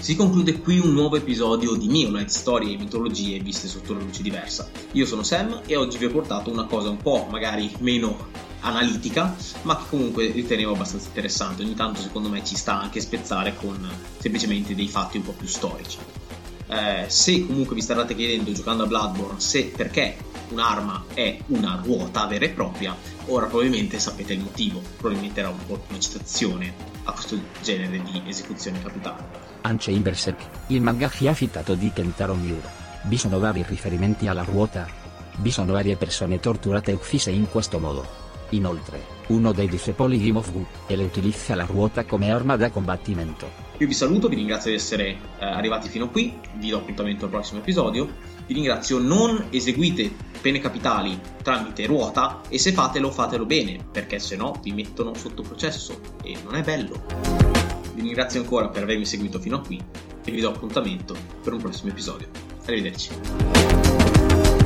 Si 0.04 0.18
conclude 0.18 0.60
qui 0.60 0.80
un 0.80 0.92
nuovo 0.92 1.16
episodio 1.16 1.76
di 1.76 1.88
Night 1.88 2.28
Storie 2.28 2.74
e 2.74 2.78
mitologie 2.78 3.40
viste 3.40 3.70
sotto 3.70 3.94
una 3.94 4.02
luce 4.02 4.22
diversa. 4.22 4.70
Io 4.92 5.06
sono 5.06 5.24
Sam 5.24 5.62
e 5.66 5.78
oggi 5.78 5.98
vi 5.98 6.04
ho 6.04 6.12
portato 6.12 6.52
una 6.52 6.66
cosa 6.66 6.90
un 6.90 6.98
po' 6.98 7.26
magari 7.32 7.74
meno 7.80 8.28
analitica, 8.60 9.34
ma 9.62 9.78
che 9.78 9.84
comunque 9.88 10.30
ritenevo 10.30 10.74
abbastanza 10.74 11.08
interessante. 11.08 11.64
Ogni 11.64 11.76
tanto 11.76 12.02
secondo 12.02 12.28
me 12.28 12.44
ci 12.44 12.58
sta 12.58 12.82
anche 12.82 13.00
spezzare 13.00 13.56
con 13.56 13.90
semplicemente 14.18 14.76
dei 14.76 14.90
fatti 14.90 15.16
un 15.16 15.24
po' 15.24 15.32
più 15.32 15.48
storici. 15.48 16.00
Eh, 16.68 17.06
se 17.08 17.46
comunque 17.46 17.74
vi 17.74 17.82
starete 17.82 18.14
chiedendo 18.14 18.52
giocando 18.52 18.84
a 18.84 18.88
Bloodborne 18.88 19.40
se 19.40 19.72
perché 19.74 20.18
un'arma 20.50 21.06
è 21.14 21.40
una 21.48 21.80
ruota 21.82 22.26
vera 22.26 22.44
e 22.44 22.50
propria, 22.50 22.94
ora 23.28 23.46
probabilmente 23.46 24.00
sapete 24.00 24.34
il 24.34 24.42
motivo, 24.42 24.82
probabilmente 24.98 25.40
era 25.40 25.48
un 25.48 25.66
po' 25.66 25.82
una 25.88 26.00
citazione 26.00 26.93
a 27.04 27.12
questo 27.12 27.38
genere 27.62 28.02
di 28.02 28.22
esecuzione 28.26 28.82
capitale. 28.82 29.24
Anche 29.62 29.92
in 29.92 30.02
Berserk, 30.02 30.42
il 30.68 30.82
manga 30.82 31.08
ha 31.08 31.34
citato 31.34 31.74
di 31.76 31.92
Kentaro 31.94 32.36
Miura. 32.36 32.70
Vi 33.04 33.18
sono 33.18 33.40
vari 33.40 33.64
riferimenti 33.68 34.28
alla 34.28 34.44
ruota. 34.44 34.88
Vi 35.38 35.52
sono 35.52 35.74
varie 35.74 35.96
persone 35.96 36.40
torturate 36.40 36.92
e 36.92 36.96
uccise 36.96 37.32
in 37.32 37.50
questo 37.50 37.80
modo. 37.80 38.06
Inoltre, 38.50 39.02
uno 39.28 39.52
dei 39.52 39.68
discepoli 39.68 40.20
di 40.20 40.32
Mofu, 40.32 40.66
e 40.86 40.96
le 40.96 41.04
utilizza 41.04 41.56
la 41.56 41.66
ruota 41.66 42.06
come 42.06 42.32
arma 42.32 42.56
da 42.56 42.70
combattimento. 42.70 43.63
Io 43.84 43.90
vi 43.90 43.96
saluto, 43.96 44.30
vi 44.30 44.36
ringrazio 44.36 44.70
di 44.70 44.78
essere 44.78 45.08
eh, 45.10 45.18
arrivati 45.46 45.90
fino 45.90 46.10
qui, 46.10 46.34
vi 46.56 46.70
do 46.70 46.78
appuntamento 46.78 47.26
al 47.26 47.32
prossimo 47.32 47.60
episodio. 47.60 48.10
Vi 48.48 48.54
ringrazio, 48.54 48.98
non 48.98 49.48
eseguite 49.50 50.10
pene 50.40 50.60
capitali 50.60 51.20
tramite 51.42 51.86
ruota 51.86 52.40
e 52.48 52.60
se 52.60 52.72
fatelo 52.72 53.12
fatelo 53.12 53.46
bene, 53.46 53.86
perché 53.92 54.20
se 54.20 54.38
no 54.38 54.58
vi 54.64 54.72
mettono 54.72 55.14
sotto 55.16 55.42
processo 55.42 56.00
e 56.24 56.38
non 56.46 56.56
è 56.56 56.62
bello. 56.62 57.04
Vi 57.94 58.02
ringrazio 58.02 58.40
ancora 58.40 58.70
per 58.70 58.84
avermi 58.84 59.04
seguito 59.06 59.38
fino 59.38 59.58
a 59.58 59.60
qui 59.60 59.84
e 60.24 60.32
vi 60.32 60.40
do 60.40 60.48
appuntamento 60.48 61.14
per 61.44 61.52
un 61.52 61.60
prossimo 61.60 61.92
episodio. 61.92 62.30
Arrivederci. 62.66 64.63